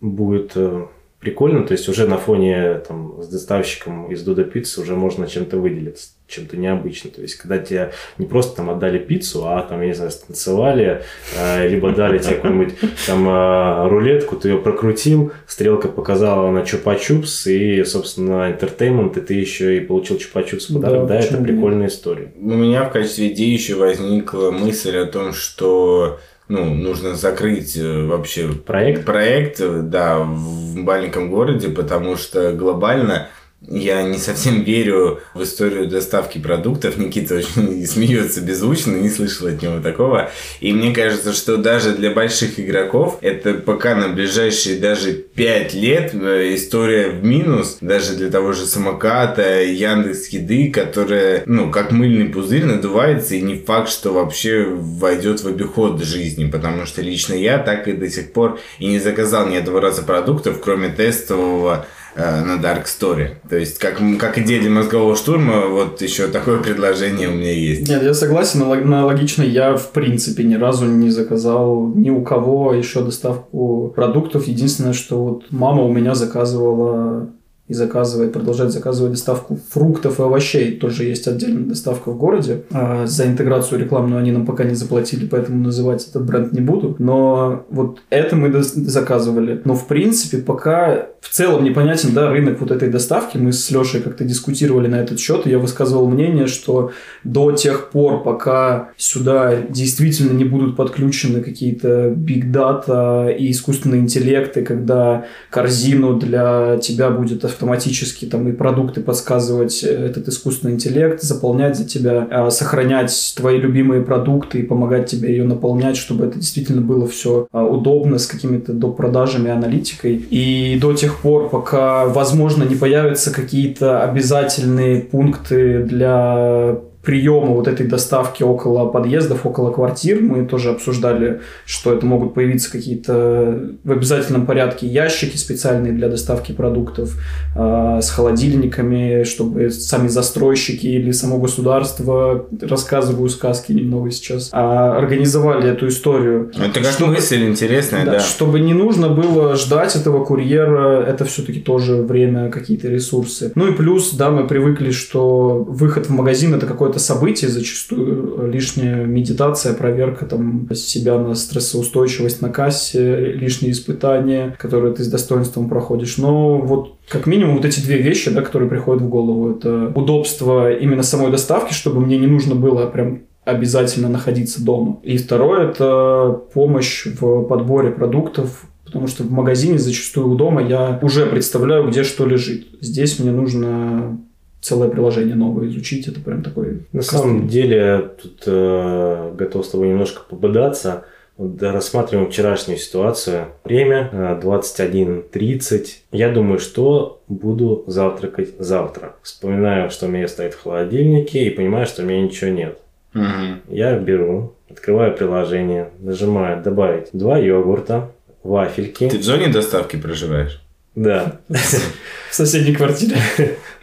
э, 0.00 0.06
будет 0.06 0.52
э, 0.54 0.86
прикольно, 1.20 1.64
то 1.64 1.72
есть 1.72 1.88
уже 1.88 2.06
на 2.06 2.16
фоне 2.18 2.80
там, 2.86 3.22
с 3.22 3.28
доставщиком 3.28 4.10
из 4.10 4.22
Дуда 4.22 4.44
Пиццы 4.44 4.80
уже 4.80 4.94
можно 4.94 5.26
чем-то 5.26 5.58
выделиться, 5.58 6.10
чем-то 6.28 6.56
необычным. 6.56 7.12
То 7.12 7.22
есть 7.22 7.36
когда 7.36 7.58
тебе 7.58 7.92
не 8.18 8.26
просто 8.26 8.56
там 8.56 8.70
отдали 8.70 8.98
пиццу, 8.98 9.46
а 9.46 9.62
там, 9.62 9.80
я 9.82 9.88
не 9.88 9.94
знаю, 9.94 10.10
станцевали, 10.10 11.02
э, 11.36 11.68
либо 11.68 11.92
дали 11.92 12.18
тебе 12.18 12.36
какую-нибудь 12.36 12.74
там 13.06 13.28
э, 13.28 13.88
рулетку, 13.88 14.36
ты 14.36 14.48
ее 14.50 14.58
прокрутил, 14.58 15.32
стрелка 15.46 15.88
показала 15.88 16.50
на 16.50 16.60
чупа-чупс, 16.60 17.50
и, 17.50 17.84
собственно, 17.84 18.50
интертеймент, 18.50 19.16
и 19.16 19.20
ты 19.20 19.34
еще 19.34 19.76
и 19.76 19.80
получил 19.80 20.16
чупа-чупс 20.16 20.70
в 20.70 20.74
подарок. 20.74 21.06
Да, 21.06 21.14
да 21.14 21.20
это 21.20 21.36
прикольная 21.38 21.88
история. 21.88 22.32
У 22.36 22.54
меня 22.54 22.84
в 22.84 22.92
качестве 22.92 23.32
идеи 23.32 23.50
еще 23.50 23.76
возникла 23.76 24.50
мысль 24.50 24.96
о 24.96 25.06
том, 25.06 25.32
что 25.32 26.18
ну, 26.48 26.74
нужно 26.74 27.14
закрыть 27.14 27.76
э, 27.76 28.06
вообще 28.06 28.48
проект, 28.48 29.04
проект 29.04 29.58
да, 29.58 30.18
в 30.18 30.76
маленьком 30.76 31.30
городе, 31.30 31.68
потому 31.68 32.16
что 32.16 32.52
глобально 32.52 33.28
я 33.68 34.02
не 34.02 34.18
совсем 34.18 34.62
верю 34.62 35.20
в 35.34 35.42
историю 35.42 35.88
доставки 35.88 36.38
продуктов. 36.38 36.96
Никита 36.96 37.36
очень 37.36 37.86
смеется 37.86 38.40
беззвучно, 38.40 38.96
не 38.96 39.08
слышал 39.08 39.48
от 39.48 39.62
него 39.62 39.80
такого. 39.80 40.30
И 40.60 40.72
мне 40.72 40.94
кажется, 40.94 41.32
что 41.32 41.56
даже 41.56 41.92
для 41.92 42.10
больших 42.10 42.60
игроков 42.60 43.18
это 43.20 43.54
пока 43.54 43.94
на 43.94 44.08
ближайшие 44.08 44.78
даже 44.78 45.12
5 45.12 45.74
лет 45.74 46.14
э, 46.14 46.54
история 46.54 47.08
в 47.08 47.24
минус. 47.24 47.78
Даже 47.80 48.14
для 48.14 48.30
того 48.30 48.52
же 48.52 48.66
самоката, 48.66 49.62
Яндекс 49.62 50.28
Еды, 50.28 50.70
которая, 50.70 51.42
ну, 51.46 51.70
как 51.70 51.90
мыльный 51.90 52.28
пузырь 52.28 52.64
надувается, 52.64 53.34
и 53.34 53.42
не 53.42 53.56
факт, 53.56 53.90
что 53.90 54.12
вообще 54.12 54.64
войдет 54.64 55.42
в 55.42 55.48
обиход 55.48 56.02
жизни. 56.02 56.48
Потому 56.48 56.86
что 56.86 57.02
лично 57.02 57.34
я 57.34 57.58
так 57.58 57.88
и 57.88 57.92
до 57.92 58.08
сих 58.08 58.32
пор 58.32 58.60
и 58.78 58.86
не 58.86 59.00
заказал 59.00 59.48
ни 59.48 59.56
одного 59.56 59.80
раза 59.80 60.02
продуктов, 60.02 60.60
кроме 60.60 60.88
тестового 60.88 61.86
на 62.16 62.60
Dark 62.60 62.84
Story. 62.84 63.30
То 63.48 63.56
есть, 63.56 63.78
как, 63.78 64.00
как 64.18 64.38
идея 64.38 64.60
для 64.60 64.70
мозгового 64.70 65.16
штурма, 65.16 65.66
вот 65.66 66.00
еще 66.00 66.28
такое 66.28 66.58
предложение 66.58 67.28
у 67.28 67.32
меня 67.32 67.52
есть. 67.52 67.88
Нет, 67.88 68.02
я 68.02 68.14
согласен, 68.14 68.62
аналогично 68.62 69.42
я 69.42 69.76
в 69.76 69.90
принципе 69.90 70.44
ни 70.44 70.54
разу 70.54 70.86
не 70.86 71.10
заказал 71.10 71.86
ни 71.94 72.10
у 72.10 72.22
кого 72.22 72.72
еще 72.72 73.02
доставку 73.02 73.92
продуктов. 73.94 74.46
Единственное, 74.48 74.94
что 74.94 75.22
вот 75.22 75.44
мама 75.50 75.82
у 75.82 75.92
меня 75.92 76.14
заказывала 76.14 77.28
и 77.68 77.74
заказывает, 77.74 78.32
продолжает 78.32 78.72
заказывать 78.72 79.12
доставку 79.12 79.58
фруктов 79.70 80.20
и 80.20 80.22
овощей. 80.22 80.76
Тоже 80.76 81.04
есть 81.04 81.26
отдельная 81.26 81.64
доставка 81.64 82.10
в 82.10 82.16
городе. 82.16 82.62
А 82.70 83.06
за 83.06 83.26
интеграцию 83.26 83.80
рекламную 83.80 84.20
они 84.20 84.30
нам 84.30 84.46
пока 84.46 84.64
не 84.64 84.74
заплатили, 84.74 85.26
поэтому 85.26 85.62
называть 85.62 86.06
этот 86.08 86.24
бренд 86.24 86.52
не 86.52 86.60
буду. 86.60 86.94
Но 86.98 87.66
вот 87.70 88.00
это 88.10 88.36
мы 88.36 88.62
заказывали. 88.62 89.60
Но 89.64 89.74
в 89.74 89.86
принципе 89.88 90.38
пока 90.38 91.08
в 91.26 91.34
целом 91.34 91.64
непонятен 91.64 92.14
да, 92.14 92.30
рынок 92.30 92.60
вот 92.60 92.70
этой 92.70 92.88
доставки. 92.88 93.36
Мы 93.36 93.52
с 93.52 93.70
Лешей 93.70 94.00
как-то 94.00 94.24
дискутировали 94.24 94.86
на 94.86 94.96
этот 94.96 95.18
счет, 95.18 95.46
и 95.46 95.50
я 95.50 95.58
высказывал 95.58 96.08
мнение, 96.08 96.46
что 96.46 96.92
до 97.24 97.52
тех 97.52 97.90
пор, 97.90 98.22
пока 98.22 98.90
сюда 98.96 99.56
действительно 99.68 100.32
не 100.32 100.44
будут 100.44 100.76
подключены 100.76 101.40
какие-то 101.40 102.10
биг 102.10 102.52
дата 102.52 103.34
и 103.36 103.50
искусственные 103.50 104.02
интеллекты, 104.02 104.62
когда 104.62 105.26
корзину 105.50 106.14
для 106.14 106.78
тебя 106.78 107.10
будет 107.10 107.44
автоматически 107.56 108.26
там 108.26 108.48
и 108.48 108.52
продукты 108.52 109.00
подсказывать 109.00 109.82
э, 109.82 109.88
этот 109.88 110.28
искусственный 110.28 110.74
интеллект, 110.74 111.22
заполнять 111.22 111.76
за 111.76 111.84
тебя, 111.84 112.28
а, 112.30 112.50
сохранять 112.50 113.34
твои 113.36 113.58
любимые 113.58 114.02
продукты 114.02 114.60
и 114.60 114.62
помогать 114.62 115.06
тебе 115.06 115.30
ее 115.30 115.44
наполнять, 115.44 115.96
чтобы 115.96 116.26
это 116.26 116.38
действительно 116.38 116.82
было 116.82 117.08
все 117.08 117.48
а, 117.52 117.64
удобно 117.64 118.18
с 118.18 118.26
какими-то 118.26 118.72
доп. 118.72 118.96
продажами, 118.96 119.50
аналитикой. 119.50 120.16
И 120.30 120.78
до 120.80 120.92
тех 120.92 121.20
пор, 121.20 121.48
пока, 121.48 122.06
возможно, 122.06 122.64
не 122.64 122.76
появятся 122.76 123.32
какие-то 123.32 124.02
обязательные 124.02 125.00
пункты 125.00 125.82
для 125.82 126.78
приема 127.06 127.52
вот 127.52 127.68
этой 127.68 127.86
доставки 127.86 128.42
около 128.42 128.86
подъездов, 128.86 129.46
около 129.46 129.70
квартир. 129.70 130.20
Мы 130.20 130.44
тоже 130.44 130.70
обсуждали, 130.70 131.40
что 131.64 131.94
это 131.94 132.04
могут 132.04 132.34
появиться 132.34 132.70
какие-то 132.70 133.70
в 133.84 133.92
обязательном 133.92 134.44
порядке 134.44 134.88
ящики 134.88 135.36
специальные 135.36 135.92
для 135.92 136.08
доставки 136.08 136.50
продуктов 136.50 137.16
э, 137.54 138.00
с 138.02 138.10
холодильниками, 138.10 139.22
чтобы 139.22 139.70
сами 139.70 140.08
застройщики 140.08 140.88
или 140.88 141.12
само 141.12 141.38
государство, 141.38 142.46
рассказываю 142.60 143.28
сказки 143.28 143.70
немного 143.72 144.10
сейчас, 144.10 144.50
э, 144.52 144.56
организовали 144.56 145.70
эту 145.70 145.86
историю. 145.86 146.50
Это 146.58 146.80
как 146.80 146.92
чтобы, 146.92 147.12
мысль 147.12 147.44
интересная, 147.44 148.04
да, 148.04 148.12
да. 148.12 148.20
Чтобы 148.20 148.58
не 148.58 148.74
нужно 148.74 149.08
было 149.10 149.54
ждать 149.54 149.94
этого 149.94 150.24
курьера, 150.24 151.04
это 151.04 151.24
все-таки 151.24 151.60
тоже 151.60 152.02
время, 152.02 152.50
какие-то 152.50 152.88
ресурсы. 152.88 153.52
Ну 153.54 153.68
и 153.68 153.72
плюс, 153.72 154.12
да, 154.14 154.30
мы 154.30 154.48
привыкли, 154.48 154.90
что 154.90 155.64
выход 155.68 156.06
в 156.06 156.10
магазин 156.10 156.52
это 156.52 156.66
какой-то 156.66 156.95
какое-то 156.96 156.98
событие, 156.98 157.50
зачастую 157.50 158.50
лишняя 158.50 159.04
медитация, 159.04 159.74
проверка 159.74 160.24
там 160.24 160.68
себя 160.74 161.18
на 161.18 161.34
стрессоустойчивость 161.34 162.42
на 162.42 162.48
кассе, 162.48 163.32
лишние 163.32 163.72
испытания, 163.72 164.56
которые 164.58 164.94
ты 164.94 165.04
с 165.04 165.08
достоинством 165.08 165.68
проходишь. 165.68 166.18
Но 166.18 166.58
вот 166.58 166.96
как 167.08 167.26
минимум 167.26 167.56
вот 167.56 167.64
эти 167.64 167.80
две 167.80 167.98
вещи, 167.98 168.30
да, 168.30 168.42
которые 168.42 168.68
приходят 168.68 169.02
в 169.02 169.08
голову, 169.08 169.50
это 169.50 169.92
удобство 169.94 170.72
именно 170.72 171.02
самой 171.02 171.30
доставки, 171.30 171.72
чтобы 171.72 172.00
мне 172.00 172.18
не 172.18 172.26
нужно 172.26 172.54
было 172.54 172.86
прям 172.86 173.20
обязательно 173.44 174.08
находиться 174.08 174.64
дома. 174.64 174.98
И 175.04 175.18
второе– 175.18 175.68
это 175.70 176.40
помощь 176.54 177.06
в 177.06 177.44
подборе 177.44 177.90
продуктов, 177.90 178.64
потому 178.84 179.06
что 179.06 179.22
в 179.22 179.30
магазине 179.30 179.78
зачастую 179.78 180.30
у 180.30 180.34
дома 180.34 180.62
я 180.62 180.98
уже 181.02 181.26
представляю, 181.26 181.88
где 181.88 182.02
что 182.02 182.26
лежит. 182.26 182.66
Здесь 182.80 183.18
мне 183.18 183.30
нужно 183.30 184.18
целое 184.66 184.88
приложение 184.88 185.36
новое 185.36 185.68
изучить, 185.68 186.08
это 186.08 186.20
прям 186.20 186.42
такой... 186.42 186.80
На 186.92 187.02
самом 187.02 187.46
деле, 187.46 188.10
тут 188.20 188.42
э, 188.46 189.32
готов 189.38 189.64
с 189.64 189.68
тобой 189.68 189.88
немножко 189.88 190.22
пободаться. 190.28 191.04
Вот, 191.36 191.62
рассматриваем 191.62 192.28
вчерашнюю 192.28 192.76
ситуацию. 192.76 193.46
Время 193.62 194.10
21.30. 194.42 195.78
Э, 195.78 195.84
Я 196.10 196.30
думаю, 196.30 196.58
что 196.58 197.22
буду 197.28 197.84
завтракать 197.86 198.54
завтра. 198.58 199.14
Вспоминаю, 199.22 199.90
что 199.90 200.06
у 200.06 200.08
меня 200.08 200.26
стоит 200.26 200.54
в 200.54 200.62
холодильнике 200.64 201.44
и 201.44 201.50
понимаю, 201.50 201.86
что 201.86 202.02
у 202.02 202.06
меня 202.06 202.22
ничего 202.22 202.50
нет. 202.50 202.78
Угу. 203.14 203.22
Я 203.68 203.96
беру, 203.96 204.54
открываю 204.68 205.14
приложение, 205.14 205.90
нажимаю 206.00 206.60
«Добавить 206.60 207.10
два 207.12 207.38
йогурта», 207.38 208.10
вафельки. 208.42 209.08
Ты 209.08 209.18
в 209.18 209.22
зоне 209.22 209.46
доставки 209.46 209.96
проживаешь? 209.96 210.60
Да. 210.96 211.36
В 211.48 212.34
соседней 212.34 212.74
квартире. 212.74 213.16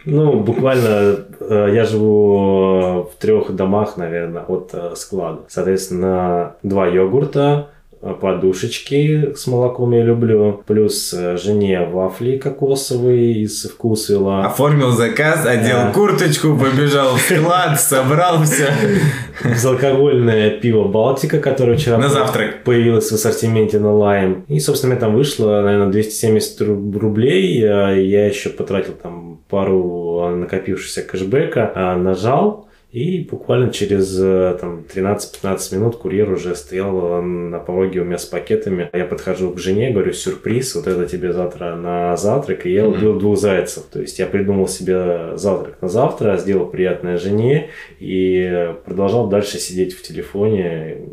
Ну, 0.04 0.40
буквально 0.40 1.20
э, 1.40 1.70
я 1.72 1.84
живу 1.84 3.04
в 3.04 3.12
трех 3.18 3.54
домах, 3.56 3.96
наверное, 3.96 4.42
от 4.42 4.70
э, 4.74 4.92
склада. 4.96 5.42
Соответственно, 5.48 6.56
два 6.62 6.88
йогурта, 6.88 7.68
подушечки 8.12 9.32
с 9.34 9.46
молоком 9.46 9.92
я 9.92 10.02
люблю, 10.02 10.62
плюс 10.66 11.14
э, 11.14 11.36
жене 11.36 11.86
вафли 11.86 12.36
кокосовые 12.36 13.42
из 13.42 13.64
вкусвилла. 13.64 14.44
Оформил 14.44 14.90
заказ, 14.90 15.46
одел 15.46 15.78
а... 15.78 15.92
курточку, 15.92 16.56
побежал 16.56 17.16
в 17.16 17.20
склад, 17.20 17.80
собрал 17.80 18.42
все. 18.44 18.68
Безалкогольное 19.44 20.50
пиво 20.50 20.84
Балтика, 20.84 21.38
которое 21.38 21.76
вчера 21.76 21.98
на 21.98 22.08
завтрак 22.08 22.64
появилось 22.64 23.10
в 23.10 23.14
ассортименте 23.14 23.78
на 23.78 23.92
Лайм. 23.92 24.44
И, 24.48 24.60
собственно, 24.60 24.92
мне 24.92 25.00
там 25.00 25.14
вышло, 25.14 25.62
наверное, 25.62 25.90
270 25.90 26.60
рублей. 26.60 27.58
Я 27.58 27.90
еще 28.26 28.50
потратил 28.50 28.92
там 28.92 29.40
пару 29.48 30.36
накопившихся 30.36 31.02
кэшбэка, 31.02 31.72
а, 31.74 31.96
нажал, 31.96 32.68
И 32.94 33.26
буквально 33.28 33.72
через 33.72 34.16
э, 34.20 34.56
там, 34.60 34.84
13-15 34.94 35.74
минут 35.74 35.96
курьер 35.96 36.30
уже 36.30 36.54
стоял 36.54 37.20
на 37.20 37.58
пороге 37.58 38.02
у 38.02 38.04
меня 38.04 38.18
с 38.18 38.24
пакетами. 38.24 38.88
Я 38.92 39.04
подхожу 39.04 39.50
к 39.50 39.58
жене, 39.58 39.90
говорю, 39.90 40.12
сюрприз, 40.12 40.76
вот 40.76 40.86
это 40.86 41.04
тебе 41.04 41.32
завтра 41.32 41.74
на 41.74 42.16
завтрак. 42.16 42.66
И 42.66 42.72
я 42.72 42.86
убил 42.86 43.16
mm-hmm. 43.16 43.18
двух 43.18 43.36
зайцев. 43.36 43.86
То 43.92 44.00
есть 44.00 44.20
я 44.20 44.26
придумал 44.26 44.68
себе 44.68 45.36
завтрак 45.36 45.82
на 45.82 45.88
завтра, 45.88 46.36
сделал 46.36 46.66
приятное 46.66 47.18
жене 47.18 47.70
и 47.98 48.72
продолжал 48.84 49.28
дальше 49.28 49.58
сидеть 49.58 49.92
в 49.92 50.02
телефоне, 50.02 51.08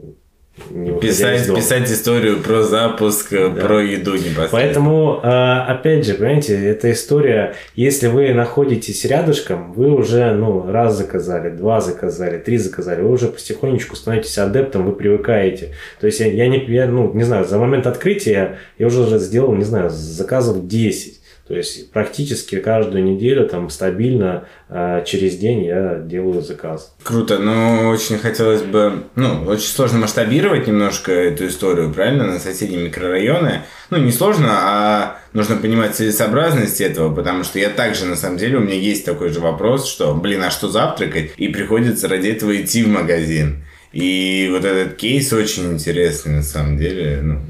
писать, 1.01 1.53
писать 1.53 1.89
историю 1.91 2.41
про 2.41 2.63
запуск, 2.63 3.31
да. 3.31 3.49
про 3.49 3.81
еду 3.81 4.13
непосредственно. 4.13 4.49
Поэтому, 4.51 5.19
а, 5.23 5.65
опять 5.65 6.05
же, 6.05 6.15
понимаете, 6.15 6.55
эта 6.65 6.91
история, 6.91 7.55
если 7.75 8.07
вы 8.07 8.33
находитесь 8.33 9.05
рядышком, 9.05 9.73
вы 9.73 9.91
уже, 9.91 10.33
ну, 10.33 10.69
раз 10.69 10.97
заказали, 10.97 11.49
два 11.49 11.81
заказали, 11.81 12.37
три 12.37 12.57
заказали, 12.57 13.01
вы 13.01 13.11
уже 13.11 13.27
потихонечку 13.27 13.95
становитесь 13.95 14.37
адептом, 14.37 14.85
вы 14.85 14.93
привыкаете. 14.93 15.73
То 15.99 16.07
есть 16.07 16.19
я, 16.19 16.27
я 16.27 16.47
не, 16.47 16.63
я, 16.65 16.87
ну, 16.87 17.11
не 17.13 17.23
знаю, 17.23 17.45
за 17.45 17.57
момент 17.57 17.87
открытия 17.87 18.57
я 18.77 18.87
уже 18.87 19.17
сделал, 19.19 19.55
не 19.55 19.63
знаю, 19.63 19.89
заказов 19.89 20.67
10. 20.67 21.20
То 21.51 21.57
есть 21.57 21.91
практически 21.91 22.59
каждую 22.59 23.03
неделю 23.03 23.45
там 23.45 23.69
стабильно 23.69 24.45
э, 24.69 25.03
через 25.05 25.35
день 25.35 25.65
я 25.65 25.95
делаю 25.95 26.41
заказ. 26.41 26.95
Круто, 27.03 27.39
но 27.39 27.89
очень 27.89 28.17
хотелось 28.17 28.61
бы, 28.61 29.03
ну, 29.17 29.43
очень 29.47 29.67
сложно 29.67 29.99
масштабировать 29.99 30.65
немножко 30.67 31.11
эту 31.11 31.47
историю, 31.47 31.93
правильно, 31.93 32.25
на 32.25 32.39
соседние 32.39 32.85
микрорайоны. 32.85 33.63
Ну, 33.89 33.97
не 33.97 34.13
сложно, 34.13 34.47
а 34.49 35.17
нужно 35.33 35.57
понимать 35.57 35.93
целесообразность 35.93 36.79
этого, 36.79 37.13
потому 37.13 37.43
что 37.43 37.59
я 37.59 37.69
также, 37.69 38.05
на 38.05 38.15
самом 38.15 38.37
деле, 38.37 38.55
у 38.55 38.61
меня 38.61 38.75
есть 38.75 39.03
такой 39.03 39.27
же 39.27 39.41
вопрос, 39.41 39.89
что, 39.89 40.15
блин, 40.15 40.43
а 40.43 40.51
что 40.51 40.69
завтракать? 40.69 41.31
И 41.35 41.49
приходится 41.49 42.07
ради 42.07 42.29
этого 42.29 42.55
идти 42.55 42.81
в 42.81 42.87
магазин. 42.87 43.65
И 43.91 44.47
вот 44.53 44.63
этот 44.63 44.95
кейс 44.95 45.33
очень 45.33 45.73
интересный, 45.73 46.35
на 46.35 46.43
самом 46.43 46.77
деле. 46.77 47.19
Ну, 47.21 47.41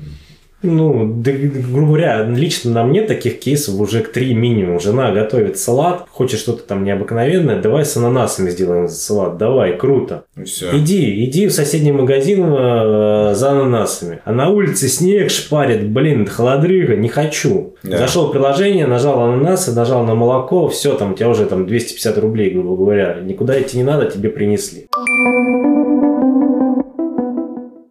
ну, 0.63 1.13
да, 1.17 1.31
грубо 1.31 1.87
говоря, 1.87 2.23
лично 2.23 2.71
на 2.71 2.83
мне 2.83 3.01
таких 3.01 3.39
кейсов 3.39 3.79
уже 3.79 4.01
к 4.01 4.11
три 4.11 4.33
минимум. 4.33 4.79
Жена 4.79 5.11
готовит 5.11 5.57
салат, 5.57 6.05
хочет 6.09 6.39
что-то 6.39 6.63
там 6.63 6.83
необыкновенное, 6.83 7.61
давай 7.61 7.85
с 7.85 7.97
ананасами 7.97 8.49
сделаем 8.49 8.87
салат, 8.87 9.37
давай, 9.37 9.77
круто. 9.77 10.25
Все. 10.45 10.77
Иди, 10.77 11.25
иди 11.25 11.47
в 11.47 11.51
соседний 11.51 11.91
магазин 11.91 12.45
э, 12.45 13.33
за 13.33 13.51
ананасами. 13.51 14.19
А 14.23 14.31
на 14.31 14.49
улице 14.49 14.87
снег 14.87 15.31
шпарит, 15.31 15.87
блин, 15.89 16.27
холодрыга, 16.27 16.95
не 16.95 17.09
хочу. 17.09 17.75
Да. 17.83 17.97
Зашел 17.97 18.27
в 18.27 18.31
приложение, 18.31 18.85
нажал 18.85 19.19
ананасы, 19.21 19.73
нажал 19.73 20.05
на 20.05 20.13
молоко, 20.13 20.67
все, 20.67 20.95
там 20.95 21.13
у 21.13 21.15
тебя 21.15 21.29
уже 21.29 21.45
там 21.45 21.65
250 21.65 22.17
рублей, 22.19 22.51
грубо 22.51 22.75
говоря. 22.75 23.17
Никуда 23.21 23.59
идти 23.59 23.77
не 23.77 23.83
надо, 23.83 24.05
тебе 24.05 24.29
принесли. 24.29 24.87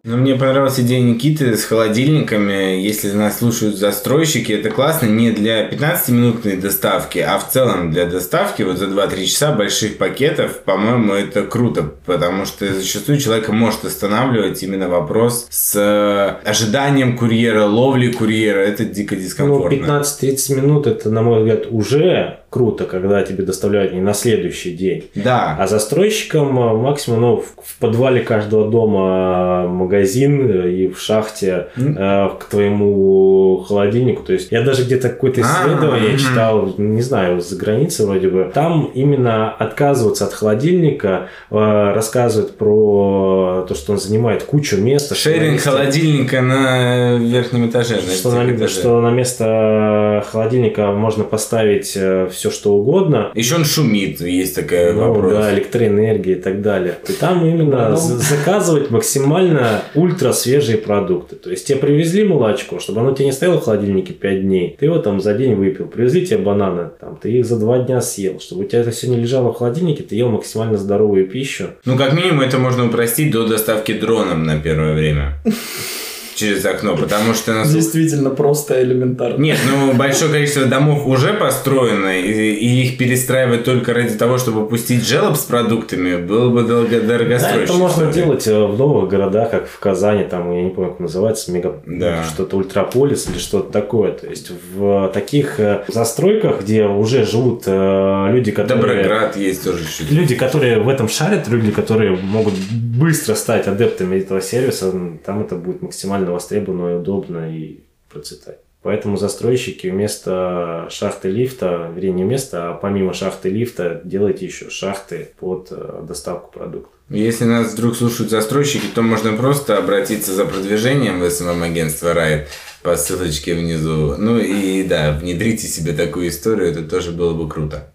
Ну, 0.03 0.17
мне 0.17 0.33
понравилась 0.33 0.79
идея 0.79 0.99
Никиты 0.99 1.55
с 1.55 1.63
холодильниками. 1.63 2.81
Если 2.81 3.11
нас 3.11 3.37
слушают 3.37 3.75
застройщики, 3.75 4.51
это 4.51 4.71
классно 4.71 5.05
не 5.05 5.29
для 5.29 5.69
15-минутной 5.69 6.57
доставки, 6.57 7.19
а 7.19 7.37
в 7.37 7.47
целом 7.47 7.91
для 7.91 8.05
доставки 8.07 8.63
вот 8.63 8.77
за 8.77 8.85
2-3 8.85 9.25
часа 9.25 9.51
больших 9.53 9.99
пакетов, 9.99 10.61
по-моему, 10.63 11.13
это 11.13 11.43
круто, 11.43 11.83
потому 12.07 12.45
что 12.45 12.73
зачастую 12.73 13.19
человека 13.19 13.53
может 13.53 13.85
останавливать 13.85 14.63
именно 14.63 14.89
вопрос 14.89 15.45
с 15.51 15.75
э, 15.75 16.49
ожиданием 16.49 17.15
курьера, 17.15 17.65
ловли 17.65 18.11
курьера. 18.11 18.59
Это 18.59 18.85
дико 18.85 19.15
дискомфортно. 19.15 19.85
Ну, 19.85 20.01
15-30 20.01 20.55
минут 20.55 20.87
это, 20.87 21.11
на 21.11 21.21
мой 21.21 21.41
взгляд, 21.41 21.67
уже 21.69 22.40
круто, 22.51 22.83
когда 22.83 23.23
тебе 23.23 23.45
доставляют 23.45 23.93
не 23.93 24.01
на 24.01 24.13
следующий 24.13 24.73
день. 24.73 25.05
Да. 25.15 25.55
А 25.57 25.67
застройщикам 25.67 26.49
э, 26.59 26.73
максимум 26.75 27.21
ну, 27.21 27.43
в 27.63 27.79
подвале 27.79 28.19
каждого 28.19 28.69
дома 28.69 29.69
магазин 29.69 30.51
э, 30.51 30.69
и 30.69 30.87
в 30.89 30.99
шахте 30.99 31.67
mm. 31.77 32.39
к 32.39 32.43
твоему 32.49 33.63
холодильнику. 33.65 34.23
То 34.23 34.33
есть 34.33 34.51
я 34.51 34.63
даже 34.63 34.83
где-то 34.83 35.07
какое-то 35.07 35.39
исследование 35.39 36.09
А-а-а. 36.09 36.17
читал, 36.17 36.73
не 36.77 37.01
знаю, 37.01 37.39
за 37.39 37.55
границей 37.55 38.05
вроде 38.05 38.27
бы. 38.27 38.51
Там 38.53 38.91
именно 38.93 39.49
отказываться 39.53 40.25
от 40.25 40.33
холодильника 40.33 41.29
рассказывают 41.49 42.57
про 42.57 43.65
то, 43.65 43.73
что 43.75 43.93
он 43.93 43.99
занимает 43.99 44.43
кучу 44.43 44.75
места. 44.75 45.15
Шеринг 45.15 45.61
холодильника 45.61 46.41
на 46.41 47.15
верхнем 47.15 47.69
этаже. 47.69 48.01
Что 48.01 48.31
на, 48.31 48.67
что 48.67 48.99
на 48.99 49.09
место 49.09 50.25
холодильника 50.29 50.91
можно 50.91 51.23
поставить 51.23 51.87
все 51.87 52.40
что 52.49 52.73
угодно. 52.73 53.31
Еще 53.35 53.55
он 53.55 53.65
шумит, 53.65 54.21
есть 54.21 54.55
такая 54.55 54.93
ну, 54.93 55.07
вопрос. 55.07 55.33
Да, 55.33 55.53
электроэнергия 55.53 56.35
и 56.35 56.41
так 56.41 56.61
далее. 56.61 56.97
И 57.07 57.13
там 57.13 57.45
именно 57.45 57.89
ну... 57.89 57.97
заказывать 57.97 58.89
максимально 58.89 59.83
ультра 59.93 60.31
свежие 60.31 60.77
продукты. 60.77 61.35
То 61.35 61.51
есть 61.51 61.67
тебе 61.67 61.79
привезли 61.79 62.23
молочко, 62.23 62.79
чтобы 62.79 63.01
оно 63.01 63.11
тебе 63.13 63.25
не 63.25 63.31
стояло 63.31 63.59
в 63.59 63.63
холодильнике 63.63 64.13
5 64.13 64.41
дней. 64.41 64.75
Ты 64.79 64.85
его 64.85 64.97
там 64.99 65.19
за 65.19 65.33
день 65.33 65.55
выпил. 65.55 65.87
Привезли 65.87 66.25
тебе 66.25 66.39
бананы, 66.39 66.89
там, 66.99 67.17
ты 67.21 67.31
их 67.31 67.45
за 67.45 67.59
2 67.59 67.79
дня 67.79 68.01
съел. 68.01 68.39
Чтобы 68.39 68.63
у 68.63 68.67
тебя 68.67 68.81
это 68.81 68.91
все 68.91 69.07
не 69.07 69.17
лежало 69.17 69.53
в 69.53 69.57
холодильнике, 69.57 70.03
ты 70.03 70.15
ел 70.15 70.29
максимально 70.29 70.77
здоровую 70.77 71.27
пищу. 71.27 71.67
Ну, 71.85 71.97
как 71.97 72.13
минимум, 72.13 72.41
это 72.41 72.57
можно 72.57 72.85
упростить 72.85 73.31
до 73.31 73.47
доставки 73.47 73.93
дроном 73.93 74.43
на 74.43 74.59
первое 74.59 74.93
время 74.93 75.37
через 76.35 76.65
окно, 76.65 76.95
потому 76.95 77.33
что... 77.33 77.53
Нас... 77.53 77.73
Действительно 77.73 78.29
просто 78.29 78.81
элементарно. 78.81 79.41
Нет, 79.41 79.57
ну 79.69 79.93
большое 79.93 80.31
количество 80.31 80.65
домов 80.65 81.05
уже 81.05 81.33
построено, 81.33 82.19
и, 82.19 82.53
и 82.53 82.83
их 82.83 82.97
перестраивать 82.97 83.63
только 83.63 83.93
ради 83.93 84.15
того, 84.15 84.37
чтобы 84.37 84.67
пустить 84.67 85.07
желоб 85.07 85.35
с 85.35 85.43
продуктами, 85.43 86.17
было 86.17 86.49
бы 86.49 86.63
долго 86.63 87.01
дорогосрочно. 87.01 87.57
Да, 87.57 87.63
это 87.63 87.73
можно 87.73 88.11
делать 88.11 88.47
э, 88.47 88.65
в 88.65 88.77
новых 88.77 89.09
городах, 89.09 89.51
как 89.51 89.67
в 89.67 89.79
Казани, 89.79 90.23
там, 90.23 90.51
я 90.51 90.63
не 90.63 90.69
помню, 90.69 90.91
как 90.91 90.99
называется, 90.99 91.51
мега... 91.51 91.81
да. 91.85 92.23
что-то 92.23 92.57
ультраполис 92.57 93.27
или 93.29 93.37
что-то 93.37 93.71
такое. 93.71 94.11
То 94.13 94.27
есть 94.27 94.51
в 94.75 95.09
таких 95.13 95.59
э, 95.59 95.83
застройках, 95.87 96.61
где 96.61 96.85
уже 96.85 97.25
живут 97.25 97.63
э, 97.65 98.27
люди, 98.31 98.51
которые... 98.51 99.03
Доброград 99.03 99.37
есть 99.37 99.63
тоже 99.63 99.85
чуть 99.85 100.11
Люди, 100.11 100.35
которые 100.35 100.79
в 100.79 100.89
этом 100.89 101.09
шарят, 101.09 101.47
люди, 101.47 101.71
которые 101.71 102.11
могут 102.11 102.53
быстро 102.53 103.35
стать 103.35 103.67
адептами 103.67 104.17
этого 104.17 104.41
сервиса, 104.41 104.93
там 105.25 105.41
это 105.41 105.55
будет 105.55 105.81
максимально 105.81 106.20
востребовано 106.29 106.93
и 106.93 106.99
удобно 106.99 107.55
и 107.55 107.79
процветать. 108.09 108.59
Поэтому 108.83 109.15
застройщики 109.15 109.87
вместо 109.87 110.87
шахты 110.89 111.29
лифта, 111.29 111.91
вернее 111.95 112.13
не 112.13 112.23
вместо, 112.23 112.69
а 112.69 112.73
помимо 112.73 113.13
шахты 113.13 113.49
лифта 113.49 114.01
делайте 114.03 114.47
еще 114.47 114.71
шахты 114.71 115.29
под 115.39 115.67
э, 115.69 116.03
доставку 116.07 116.51
продуктов. 116.51 116.91
Если 117.09 117.45
нас 117.45 117.73
вдруг 117.73 117.95
слушают 117.95 118.31
застройщики, 118.31 118.85
то 118.95 119.03
можно 119.03 119.33
просто 119.33 119.77
обратиться 119.77 120.33
за 120.33 120.45
продвижением 120.45 121.19
в 121.19 121.29
СММ-агентство 121.29 122.13
Райт 122.13 122.47
по 122.81 122.95
ссылочке 122.95 123.53
внизу. 123.53 124.15
Ну 124.17 124.39
и 124.39 124.83
да, 124.83 125.11
внедрите 125.11 125.67
себе 125.67 125.93
такую 125.93 126.29
историю, 126.29 126.71
это 126.71 126.81
тоже 126.81 127.11
было 127.11 127.33
бы 127.33 127.47
круто. 127.47 127.93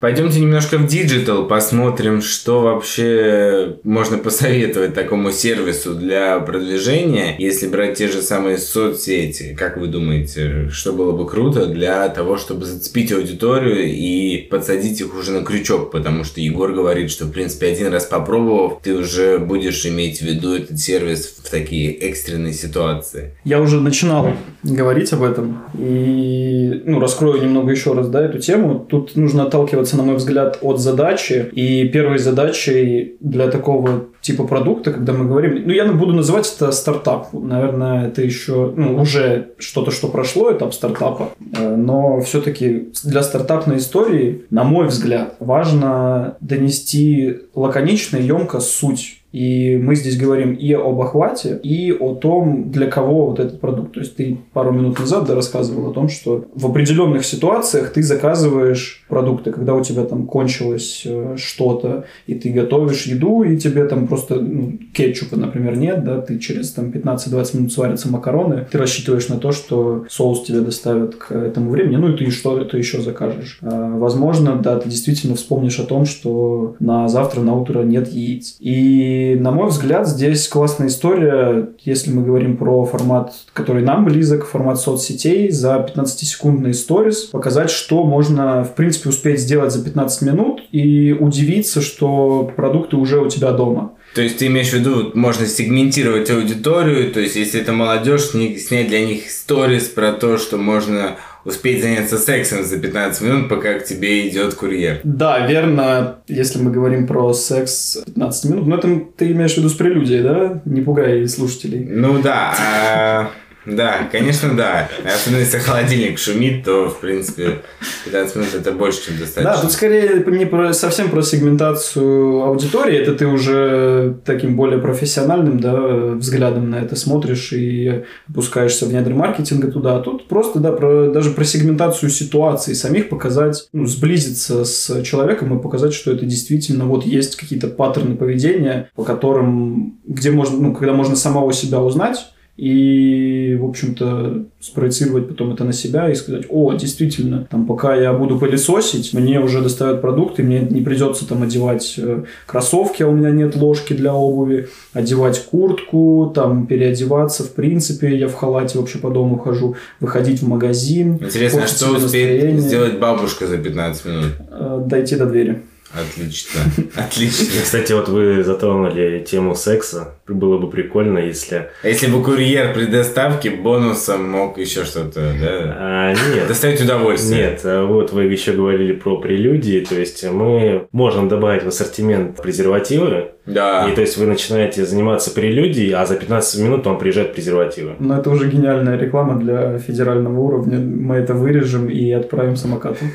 Пойдемте 0.00 0.40
немножко 0.40 0.78
в 0.78 0.86
digital, 0.86 1.46
посмотрим, 1.46 2.22
что 2.22 2.62
вообще 2.62 3.76
можно 3.84 4.16
посоветовать 4.16 4.94
такому 4.94 5.30
сервису 5.30 5.94
для 5.94 6.40
продвижения, 6.40 7.36
если 7.38 7.66
брать 7.66 7.98
те 7.98 8.08
же 8.08 8.22
самые 8.22 8.56
соцсети. 8.56 9.54
Как 9.54 9.76
вы 9.76 9.88
думаете, 9.88 10.70
что 10.70 10.94
было 10.94 11.12
бы 11.12 11.26
круто 11.26 11.66
для 11.66 12.08
того, 12.08 12.38
чтобы 12.38 12.64
зацепить 12.64 13.12
аудиторию 13.12 13.92
и 13.92 14.38
подсадить 14.50 15.02
их 15.02 15.14
уже 15.14 15.32
на 15.32 15.44
крючок? 15.44 15.90
Потому 15.90 16.24
что 16.24 16.40
Егор 16.40 16.72
говорит, 16.72 17.10
что, 17.10 17.26
в 17.26 17.30
принципе, 17.30 17.66
один 17.66 17.92
раз 17.92 18.06
попробовав, 18.06 18.80
ты 18.82 18.96
уже 18.96 19.38
будешь 19.38 19.84
иметь 19.84 20.20
в 20.20 20.22
виду 20.22 20.54
этот 20.54 20.78
сервис 20.78 21.26
в 21.44 21.50
такие 21.50 21.92
экстренные 21.92 22.54
ситуации. 22.54 23.34
Я 23.44 23.60
уже 23.60 23.78
начинал 23.78 24.32
говорить 24.62 25.12
об 25.12 25.24
этом 25.24 25.62
и 25.78 26.82
ну, 26.86 27.00
раскрою 27.00 27.42
немного 27.42 27.70
еще 27.70 27.92
раз 27.92 28.08
да, 28.08 28.24
эту 28.24 28.38
тему. 28.38 28.86
Тут 28.88 29.14
нужно 29.16 29.42
отталкиваться 29.42 29.89
отталкиваться, 29.90 29.96
на 29.96 30.02
мой 30.02 30.16
взгляд, 30.16 30.58
от 30.62 30.78
задачи. 30.78 31.50
И 31.52 31.88
первой 31.88 32.18
задачей 32.18 33.16
для 33.20 33.48
такого 33.48 34.06
типа 34.20 34.44
продукта, 34.44 34.92
когда 34.92 35.12
мы 35.12 35.26
говорим, 35.26 35.62
ну, 35.66 35.72
я 35.72 35.84
буду 35.92 36.12
называть 36.12 36.52
это 36.56 36.72
стартап. 36.72 37.32
Наверное, 37.32 38.08
это 38.08 38.22
еще 38.22 38.72
ну, 38.76 39.00
уже 39.00 39.50
что-то, 39.58 39.90
что 39.90 40.08
прошло, 40.08 40.52
этап 40.52 40.74
стартапа. 40.74 41.30
Э, 41.58 41.76
но 41.76 42.20
все-таки 42.20 42.88
для 43.04 43.22
стартапной 43.22 43.76
истории, 43.76 44.42
на 44.50 44.64
мой 44.64 44.86
взгляд, 44.86 45.34
важно 45.40 46.36
донести 46.40 47.38
лаконично 47.54 48.18
и 48.18 48.26
емко 48.26 48.60
суть 48.60 49.19
И 49.32 49.76
мы 49.76 49.94
здесь 49.94 50.16
говорим 50.16 50.54
и 50.54 50.72
об 50.72 51.00
охвате, 51.00 51.58
и 51.62 51.92
о 51.92 52.14
том, 52.14 52.70
для 52.70 52.86
кого 52.86 53.26
вот 53.26 53.40
этот 53.40 53.60
продукт. 53.60 53.92
То 53.92 54.00
есть 54.00 54.16
ты 54.16 54.38
пару 54.52 54.72
минут 54.72 54.98
назад 54.98 55.26
да, 55.26 55.34
рассказывал 55.34 55.90
о 55.90 55.94
том, 55.94 56.08
что 56.08 56.46
в 56.54 56.66
определенных 56.66 57.24
ситуациях 57.24 57.92
ты 57.92 58.02
заказываешь 58.02 59.04
продукты, 59.08 59.52
когда 59.52 59.74
у 59.74 59.82
тебя 59.82 60.04
там 60.04 60.26
кончилось 60.26 61.02
э, 61.04 61.36
что-то, 61.36 62.04
и 62.26 62.34
ты 62.34 62.50
готовишь 62.50 63.06
еду, 63.06 63.42
и 63.42 63.56
тебе 63.56 63.84
там 63.84 64.06
просто 64.06 64.36
ну, 64.36 64.78
кетчупа, 64.92 65.36
например, 65.36 65.76
нет, 65.76 66.04
да, 66.04 66.20
ты 66.20 66.38
через 66.38 66.72
там 66.72 66.90
15-20 66.90 67.56
минут 67.56 67.72
сварятся 67.72 68.10
макароны, 68.10 68.66
ты 68.70 68.78
рассчитываешь 68.78 69.28
на 69.28 69.38
то, 69.38 69.52
что 69.52 70.06
соус 70.08 70.42
тебе 70.42 70.60
доставят 70.60 71.14
к 71.16 71.32
этому 71.32 71.70
времени, 71.70 71.96
ну 71.96 72.12
и 72.12 72.16
ты 72.16 72.30
что-то 72.30 72.76
еще 72.76 73.00
закажешь. 73.00 73.58
А, 73.62 73.96
возможно, 73.96 74.56
да, 74.56 74.78
ты 74.78 74.88
действительно 74.88 75.36
вспомнишь 75.36 75.78
о 75.78 75.84
том, 75.84 76.04
что 76.04 76.76
на 76.80 77.08
завтра, 77.08 77.40
на 77.40 77.54
утро 77.54 77.82
нет 77.82 78.08
яиц. 78.08 78.56
И, 78.60 79.19
на 79.38 79.50
мой 79.50 79.68
взгляд, 79.68 80.08
здесь 80.08 80.48
классная 80.48 80.88
история, 80.88 81.70
если 81.80 82.10
мы 82.10 82.22
говорим 82.22 82.56
про 82.56 82.84
формат, 82.84 83.32
который 83.52 83.82
нам 83.82 84.04
близок, 84.04 84.46
формат 84.46 84.80
соцсетей, 84.80 85.50
за 85.50 85.86
15-секундные 85.94 86.74
сторис, 86.74 87.24
показать, 87.24 87.70
что 87.70 88.04
можно, 88.04 88.64
в 88.64 88.74
принципе, 88.74 89.10
успеть 89.10 89.40
сделать 89.40 89.72
за 89.72 89.84
15 89.84 90.22
минут 90.22 90.62
и 90.72 91.12
удивиться, 91.12 91.80
что 91.80 92.50
продукты 92.56 92.96
уже 92.96 93.20
у 93.20 93.28
тебя 93.28 93.52
дома. 93.52 93.92
То 94.14 94.22
есть 94.22 94.38
ты 94.38 94.46
имеешь 94.46 94.70
в 94.70 94.74
виду, 94.74 95.12
можно 95.14 95.46
сегментировать 95.46 96.30
аудиторию, 96.30 97.12
то 97.12 97.20
есть 97.20 97.36
если 97.36 97.60
это 97.60 97.72
молодежь, 97.72 98.30
снять 98.30 98.88
для 98.88 99.06
них 99.06 99.30
сторис 99.30 99.84
про 99.84 100.12
то, 100.12 100.36
что 100.36 100.56
можно 100.56 101.16
успеть 101.44 101.82
заняться 101.82 102.18
сексом 102.18 102.64
за 102.64 102.78
15 102.78 103.22
минут, 103.22 103.48
пока 103.48 103.78
к 103.78 103.84
тебе 103.84 104.28
идет 104.28 104.54
курьер. 104.54 105.00
Да, 105.04 105.46
верно, 105.46 106.16
если 106.28 106.60
мы 106.60 106.70
говорим 106.70 107.06
про 107.06 107.32
секс 107.32 107.98
15 108.06 108.50
минут, 108.50 108.66
но 108.66 108.76
это 108.76 109.00
ты 109.16 109.32
имеешь 109.32 109.54
в 109.54 109.58
виду 109.58 109.68
с 109.68 109.74
прелюдией, 109.74 110.22
да? 110.22 110.62
Не 110.64 110.80
пугай 110.80 111.26
слушателей. 111.28 111.84
Ну 111.84 112.20
да, 112.22 112.54
а 112.58 113.30
да, 113.66 114.08
конечно, 114.10 114.54
да. 114.56 114.88
Особенно 115.04 115.40
если 115.40 115.58
холодильник 115.58 116.18
шумит, 116.18 116.64
то, 116.64 116.88
в 116.88 117.00
принципе, 117.00 117.58
15 118.04 118.36
минут 118.36 118.54
это 118.54 118.72
больше, 118.72 119.06
чем 119.06 119.18
достаточно. 119.18 119.54
Да, 119.54 119.60
тут 119.60 119.72
скорее 119.72 120.24
не 120.26 120.46
про, 120.46 120.72
совсем 120.72 121.10
про 121.10 121.22
сегментацию 121.22 122.42
аудитории. 122.42 122.96
Это 122.96 123.14
ты 123.14 123.26
уже 123.26 124.16
таким 124.24 124.56
более 124.56 124.78
профессиональным 124.78 125.60
да, 125.60 125.76
взглядом 126.14 126.70
на 126.70 126.76
это 126.76 126.96
смотришь 126.96 127.52
и 127.52 128.04
опускаешься 128.28 128.86
в 128.86 128.92
недра 128.92 129.14
маркетинга 129.14 129.70
туда. 129.70 129.96
А 129.96 130.00
тут 130.00 130.26
просто, 130.26 130.58
да, 130.58 130.72
про, 130.72 131.10
даже 131.10 131.30
про 131.30 131.44
сегментацию 131.44 132.10
ситуаций 132.10 132.74
самих 132.74 133.10
показать, 133.10 133.68
ну, 133.72 133.84
сблизиться 133.84 134.64
с 134.64 135.02
человеком 135.02 135.58
и 135.58 135.62
показать, 135.62 135.92
что 135.92 136.12
это 136.12 136.24
действительно 136.24 136.86
вот 136.86 137.04
есть 137.04 137.36
какие-то 137.36 137.68
паттерны 137.68 138.16
поведения, 138.16 138.90
по 138.94 139.04
которым, 139.04 140.00
где 140.06 140.30
можно, 140.30 140.58
ну, 140.58 140.74
когда 140.74 140.94
можно 140.94 141.14
самого 141.14 141.52
себя 141.52 141.80
узнать, 141.80 142.30
и, 142.60 143.56
в 143.58 143.64
общем-то, 143.64 144.44
спроецировать 144.60 145.28
потом 145.28 145.54
это 145.54 145.64
на 145.64 145.72
себя 145.72 146.10
и 146.10 146.14
сказать, 146.14 146.44
о, 146.50 146.74
действительно, 146.74 147.48
там, 147.50 147.66
пока 147.66 147.94
я 147.94 148.12
буду 148.12 148.38
пылесосить, 148.38 149.14
мне 149.14 149.40
уже 149.40 149.62
доставят 149.62 150.02
продукты, 150.02 150.42
мне 150.42 150.60
не 150.60 150.82
придется 150.82 151.26
там 151.26 151.42
одевать 151.42 151.94
э, 151.96 152.24
кроссовки, 152.44 153.02
а 153.02 153.08
у 153.08 153.12
меня 153.12 153.30
нет 153.30 153.56
ложки 153.56 153.94
для 153.94 154.12
обуви, 154.12 154.68
одевать 154.92 155.42
куртку, 155.46 156.30
там, 156.34 156.66
переодеваться, 156.66 157.44
в 157.44 157.54
принципе, 157.54 158.14
я 158.14 158.28
в 158.28 158.34
халате 158.34 158.78
вообще 158.78 158.98
по 158.98 159.08
дому 159.08 159.38
хожу, 159.38 159.76
выходить 159.98 160.42
в 160.42 160.46
магазин. 160.46 161.14
Интересно, 161.14 161.62
а 161.62 161.66
что 161.66 161.92
успеет 161.92 162.60
сделать 162.60 162.98
бабушка 162.98 163.46
за 163.46 163.56
15 163.56 164.04
минут? 164.04 164.32
Э, 164.50 164.82
дойти 164.84 165.16
до 165.16 165.24
двери. 165.24 165.62
Отлично, 165.92 166.60
отлично. 166.96 167.62
Кстати, 167.62 167.92
вот 167.92 168.08
вы 168.08 168.44
затронули 168.44 169.24
тему 169.28 169.54
секса. 169.54 170.14
Было 170.28 170.58
бы 170.58 170.70
прикольно, 170.70 171.18
если... 171.18 171.70
А 171.82 171.88
если 171.88 172.06
бы 172.06 172.22
курьер 172.22 172.72
при 172.72 172.86
доставке 172.86 173.50
бонусом 173.50 174.30
мог 174.30 174.58
еще 174.58 174.84
что-то, 174.84 175.34
да? 175.40 175.76
А, 175.78 176.12
нет. 176.12 176.46
Доставить 176.46 176.80
удовольствие. 176.80 177.50
Нет, 177.50 177.60
а 177.64 177.84
вот 177.86 178.12
вы 178.12 178.24
еще 178.24 178.52
говорили 178.52 178.92
про 178.92 179.16
прелюдии, 179.16 179.84
то 179.84 179.96
есть 179.96 180.22
мы 180.24 180.86
можем 180.92 181.28
добавить 181.28 181.64
в 181.64 181.68
ассортимент 181.68 182.40
презервативы, 182.40 183.32
да. 183.46 183.88
И 183.90 183.94
то 183.94 184.00
есть 184.00 184.16
вы 184.16 184.26
начинаете 184.26 184.84
заниматься 184.84 185.30
прелюдией, 185.30 185.92
а 185.94 186.06
за 186.06 186.16
15 186.16 186.60
минут 186.62 186.86
вам 186.86 186.98
приезжают 186.98 187.32
презервативы. 187.32 187.94
Ну, 187.98 188.14
это 188.14 188.30
уже 188.30 188.48
гениальная 188.48 188.96
реклама 188.98 189.38
для 189.38 189.78
федерального 189.78 190.38
уровня. 190.40 190.78
Мы 190.78 191.16
это 191.16 191.34
вырежем 191.34 191.88
и 191.88 192.10
отправим 192.12 192.56
самокатом. 192.56 193.10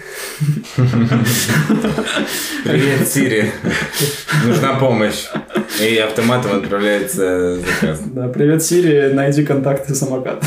Привет, 2.63 3.07
Сири. 3.07 3.51
Нужна 4.45 4.73
помощь. 4.79 5.25
И 5.81 5.97
автоматом 5.97 6.57
отправляется 6.57 7.57
заказ. 7.57 8.01
Да, 8.05 8.27
привет, 8.27 8.63
Сири, 8.63 9.13
найди 9.13 9.43
контакты 9.45 9.93
самоката. 9.93 10.45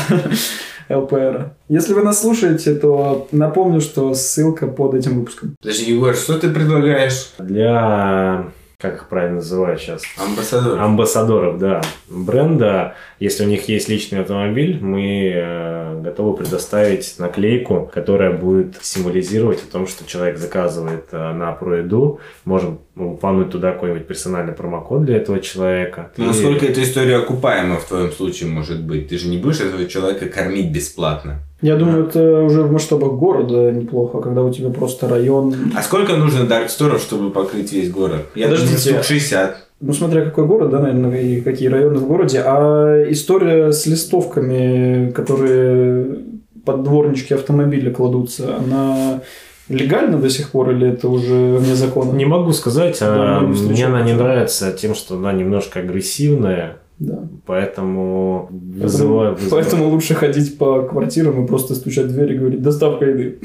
ЛПР. 0.89 1.51
Если 1.67 1.93
вы 1.93 2.01
нас 2.01 2.19
слушаете, 2.21 2.73
то 2.73 3.27
напомню, 3.31 3.79
что 3.79 4.13
ссылка 4.15 4.67
под 4.67 4.95
этим 4.95 5.19
выпуском. 5.19 5.55
Подожди, 5.61 5.91
Егор, 5.93 6.15
что 6.15 6.39
ты 6.39 6.49
предлагаешь? 6.49 7.29
Для 7.37 8.51
как 8.79 8.95
их 8.95 9.09
правильно 9.09 9.35
называют 9.35 9.81
сейчас? 9.81 10.03
Амбассадоров. 10.17 10.79
Амбассадоров, 10.79 11.59
да. 11.59 11.81
Бренда, 12.07 12.95
если 13.19 13.43
у 13.43 13.47
них 13.47 13.67
есть 13.67 13.89
личный 13.89 14.21
автомобиль, 14.21 14.79
мы 14.81 15.33
э, 15.35 16.01
готовы 16.01 16.37
предоставить 16.37 17.15
наклейку, 17.19 17.91
которая 17.93 18.31
будет 18.31 18.77
символизировать 18.81 19.61
о 19.61 19.69
том, 19.69 19.85
что 19.85 20.05
человек 20.05 20.37
заказывает 20.37 21.07
э, 21.11 21.33
на 21.33 21.51
проеду. 21.51 22.21
Можем 22.45 22.79
упомянуть 22.95 23.51
туда 23.51 23.73
какой-нибудь 23.73 24.07
персональный 24.07 24.53
промокод 24.53 25.03
для 25.03 25.17
этого 25.17 25.41
человека. 25.41 26.13
Ну, 26.15 26.27
насколько 26.27 26.65
эта 26.65 26.81
история 26.81 27.17
окупаема 27.17 27.79
в 27.79 27.83
твоем 27.83 28.13
случае 28.13 28.47
может 28.47 28.81
быть? 28.81 29.09
Ты 29.09 29.17
же 29.17 29.27
не 29.27 29.39
будешь 29.39 29.59
этого 29.59 29.89
человека 29.89 30.29
кормить 30.29 30.71
бесплатно. 30.71 31.41
Я 31.61 31.75
думаю, 31.75 32.07
это 32.07 32.41
уже 32.43 32.63
в 32.63 32.71
масштабах 32.71 33.13
города 33.13 33.71
неплохо, 33.71 34.19
когда 34.19 34.43
у 34.43 34.51
тебя 34.51 34.69
просто 34.69 35.09
район. 35.09 35.53
А 35.75 35.81
сколько 35.81 36.15
нужно 36.15 36.45
дарксторов, 36.45 37.01
чтобы 37.01 37.31
покрыть 37.31 37.73
весь 37.73 37.91
город? 37.91 38.27
Я 38.33 38.45
Подождите, 38.45 38.89
думаю, 38.89 39.03
60. 39.03 39.57
Ну, 39.81 39.93
смотря 39.93 40.23
какой 40.23 40.45
город, 40.45 40.69
да, 40.69 40.79
наверное, 40.79 41.21
и 41.21 41.41
какие 41.41 41.67
районы 41.67 41.99
в 41.99 42.07
городе. 42.07 42.41
А 42.45 43.05
история 43.09 43.71
с 43.71 43.85
листовками, 43.85 45.11
которые 45.11 46.19
под 46.65 46.83
дворнички 46.83 47.33
автомобиля 47.33 47.91
кладутся, 47.91 48.57
она 48.57 49.21
легально 49.67 50.17
до 50.17 50.29
сих 50.29 50.51
пор 50.51 50.71
или 50.71 50.89
это 50.89 51.09
уже 51.09 51.57
вне 51.57 51.75
закона? 51.75 52.11
Не 52.11 52.25
могу 52.25 52.53
сказать. 52.53 52.97
Да, 52.99 53.37
а 53.37 53.41
мне 53.41 53.85
она 53.85 54.01
не 54.01 54.13
нравится 54.13 54.71
тем, 54.71 54.95
что 54.95 55.15
она 55.15 55.33
немножко 55.33 55.79
агрессивная 55.79 56.77
да. 56.99 57.29
Поэтому 57.45 58.49
вызываю, 58.51 59.35
вызываю. 59.35 59.63
Поэтому 59.63 59.89
лучше 59.89 60.15
ходить 60.15 60.57
по 60.57 60.81
квартирам 60.83 61.43
и 61.43 61.47
просто 61.47 61.75
стучать 61.75 62.07
в 62.07 62.13
дверь 62.13 62.33
и 62.33 62.37
говорить 62.37 62.61
«доставка 62.61 63.05
еды». 63.05 63.39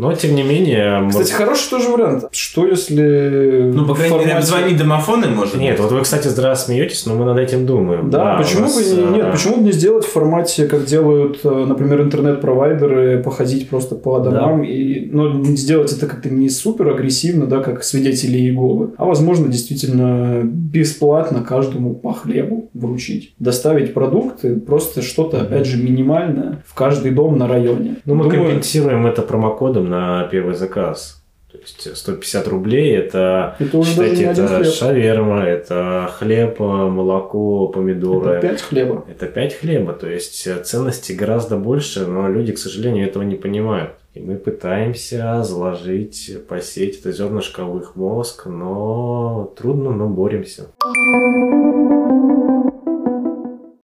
Но, 0.00 0.14
тем 0.14 0.34
не 0.34 0.42
менее... 0.42 1.06
Кстати, 1.10 1.32
хороший 1.32 1.68
тоже 1.68 1.90
вариант. 1.90 2.24
Что 2.32 2.66
если... 2.66 3.70
Ну, 3.74 3.84
по 3.86 3.94
крайней 3.94 4.18
мере, 4.20 4.32
обзвонить 4.32 4.78
домофоны 4.78 5.26
можно? 5.28 5.58
Нет, 5.58 5.78
вот 5.78 5.92
вы, 5.92 6.00
кстати, 6.00 6.28
зря 6.28 6.54
смеетесь, 6.54 7.04
но 7.04 7.14
мы 7.14 7.26
над 7.26 7.36
этим 7.36 7.66
думаем. 7.66 8.08
Да, 8.08 8.38
почему 8.38 8.68
бы 8.74 8.82
не... 8.82 9.18
Нет, 9.18 9.30
почему 9.30 9.56
бы 9.56 9.62
не 9.64 9.72
сделать 9.72 10.06
в 10.06 10.10
формате, 10.10 10.66
как 10.66 10.86
делают, 10.86 11.40
э, 11.44 11.64
например, 11.66 12.00
интернет-провайдеры, 12.00 13.22
походить 13.22 13.68
просто 13.68 13.94
по 13.94 14.20
домам 14.20 14.64
и... 14.64 15.10
Но 15.12 15.44
сделать 15.44 15.92
это 15.92 16.06
как-то 16.06 16.30
не 16.30 16.48
супер 16.48 16.88
агрессивно, 16.88 17.44
да, 17.44 17.58
как 17.60 17.84
свидетели 17.84 18.38
Иеговы, 18.38 18.94
а, 18.96 19.04
возможно, 19.04 19.48
действительно 19.48 20.40
бесплатно 20.44 21.42
каждому 21.42 21.94
по 21.94 22.14
хлебу 22.14 22.70
вручить. 22.72 23.34
Доставить 23.38 23.92
продукты, 23.92 24.56
просто 24.56 25.02
что-то, 25.02 25.42
опять 25.42 25.66
же, 25.66 25.76
минимальное 25.76 26.62
в 26.66 26.74
каждый 26.74 27.10
дом 27.10 27.36
на 27.36 27.46
районе. 27.46 27.96
Ну, 28.06 28.14
мы 28.14 28.24
Думаю... 28.24 28.44
компенсируем 28.44 29.06
это 29.06 29.20
промокодом 29.20 29.89
на 29.90 30.24
первый 30.24 30.54
заказ. 30.54 31.16
То 31.52 31.58
есть 31.58 31.96
150 31.96 32.46
рублей 32.46 32.96
это, 32.96 33.56
это 33.58 33.82
считайте, 33.82 34.22
это 34.22 34.64
шаверма, 34.64 35.42
это 35.42 36.08
хлеб, 36.16 36.60
молоко, 36.60 37.66
помидоры. 37.66 38.36
Это 38.36 38.48
5 38.48 38.62
хлеба. 38.62 39.04
Это 39.10 39.26
5 39.26 39.54
хлеба. 39.58 39.92
То 39.94 40.08
есть 40.08 40.48
ценности 40.64 41.12
гораздо 41.12 41.56
больше, 41.56 42.06
но 42.06 42.28
люди, 42.28 42.52
к 42.52 42.58
сожалению, 42.58 43.08
этого 43.08 43.24
не 43.24 43.34
понимают. 43.34 43.90
И 44.14 44.20
мы 44.20 44.36
пытаемся 44.36 45.42
заложить, 45.42 46.36
посеять 46.48 47.00
это 47.00 47.10
зернышко 47.10 47.64
в 47.64 47.80
их 47.80 47.96
мозг, 47.96 48.46
но 48.46 49.52
трудно, 49.56 49.90
но 49.90 50.08
боремся. 50.08 50.68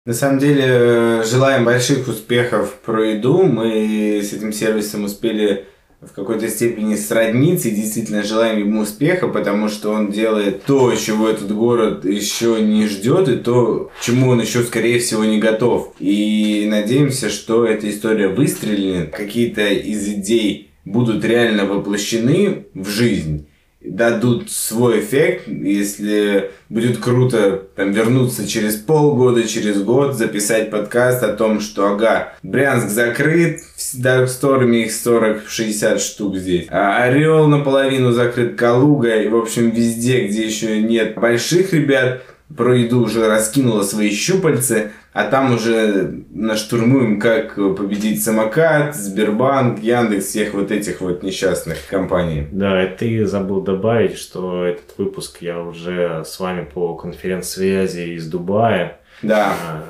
На 0.06 0.12
самом 0.12 0.38
деле, 0.38 1.22
желаем 1.24 1.64
больших 1.64 2.08
успехов 2.08 2.74
про 2.84 3.06
еду. 3.06 3.42
Мы 3.42 4.20
с 4.22 4.34
этим 4.34 4.52
сервисом 4.52 5.04
успели 5.04 5.64
в 6.08 6.12
какой-то 6.12 6.48
степени 6.48 6.94
сродниться 6.96 7.68
и 7.68 7.74
действительно 7.74 8.22
желаем 8.22 8.58
ему 8.58 8.80
успеха, 8.82 9.28
потому 9.28 9.68
что 9.68 9.90
он 9.90 10.10
делает 10.10 10.64
то, 10.64 10.94
чего 10.94 11.28
этот 11.28 11.52
город 11.54 12.04
еще 12.04 12.60
не 12.60 12.86
ждет, 12.86 13.28
и 13.28 13.36
то, 13.36 13.90
чему 14.02 14.30
он 14.30 14.40
еще, 14.40 14.62
скорее 14.62 14.98
всего, 14.98 15.24
не 15.24 15.38
готов. 15.38 15.94
И 15.98 16.66
надеемся, 16.68 17.30
что 17.30 17.64
эта 17.64 17.88
история 17.90 18.28
выстрелит, 18.28 19.10
какие-то 19.10 19.68
из 19.68 20.08
идей 20.08 20.70
будут 20.84 21.24
реально 21.24 21.64
воплощены 21.64 22.66
в 22.74 22.88
жизнь. 22.88 23.46
Дадут 23.84 24.50
свой 24.50 25.00
эффект, 25.00 25.46
если 25.46 26.50
будет 26.68 26.98
круто 26.98 27.62
там, 27.76 27.92
вернуться 27.92 28.48
через 28.48 28.76
полгода, 28.76 29.46
через 29.46 29.82
год, 29.82 30.14
записать 30.14 30.70
подкаст 30.70 31.22
о 31.22 31.34
том, 31.34 31.60
что, 31.60 31.88
ага, 31.88 32.34
Брянск 32.42 32.88
закрыт, 32.88 33.60
в 33.60 34.00
Dark 34.00 34.26
Store 34.26 34.68
их 34.74 34.90
40-60 34.90 35.98
штук 35.98 36.36
здесь, 36.36 36.66
а 36.70 37.04
Орел 37.04 37.46
наполовину 37.46 38.12
закрыт, 38.12 38.56
Калуга, 38.56 39.20
и, 39.20 39.28
в 39.28 39.36
общем, 39.36 39.70
везде, 39.70 40.26
где 40.26 40.46
еще 40.46 40.80
нет 40.80 41.14
больших 41.14 41.72
ребят, 41.72 42.22
про 42.54 42.76
еду 42.76 43.02
уже 43.02 43.26
раскинула 43.28 43.82
свои 43.82 44.10
щупальцы, 44.10 44.92
а 45.12 45.24
там 45.24 45.54
уже 45.54 46.24
наштурмуем, 46.30 47.20
как 47.20 47.54
победить 47.54 48.22
самокат, 48.22 48.96
Сбербанк, 48.96 49.80
Яндекс, 49.80 50.26
всех 50.26 50.54
вот 50.54 50.70
этих 50.70 51.00
вот 51.00 51.22
несчастных 51.22 51.86
компаний. 51.88 52.48
Да, 52.50 52.82
и 52.84 52.96
ты 52.96 53.26
забыл 53.26 53.60
добавить, 53.60 54.18
что 54.18 54.64
этот 54.64 54.98
выпуск 54.98 55.38
я 55.40 55.60
уже 55.60 56.24
с 56.24 56.38
вами 56.40 56.64
по 56.64 56.94
конференц-связи 56.94 58.14
из 58.16 58.26
Дубая. 58.26 58.98
Да. 59.22 59.54
А, 59.66 59.84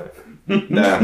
да. 0.46 1.00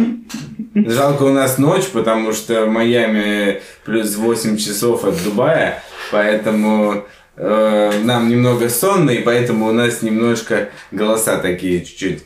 Жалко 0.75 1.23
у 1.23 1.33
нас 1.33 1.59
ночь, 1.59 1.87
потому 1.87 2.33
что 2.33 2.67
в 2.67 2.69
Майами 2.69 3.63
плюс 3.85 4.17
8 4.17 4.57
часов 4.57 5.05
от 5.05 5.15
Дубая, 5.25 5.83
поэтому 6.13 7.05
э, 7.37 7.93
нам 8.05 8.29
немного 8.29 8.69
сонно, 8.69 9.11
и 9.11 9.23
поэтому 9.23 9.69
у 9.69 9.73
нас 9.73 10.03
немножко 10.03 10.69
голоса 10.91 11.39
такие 11.39 11.85
чуть-чуть 11.85 12.25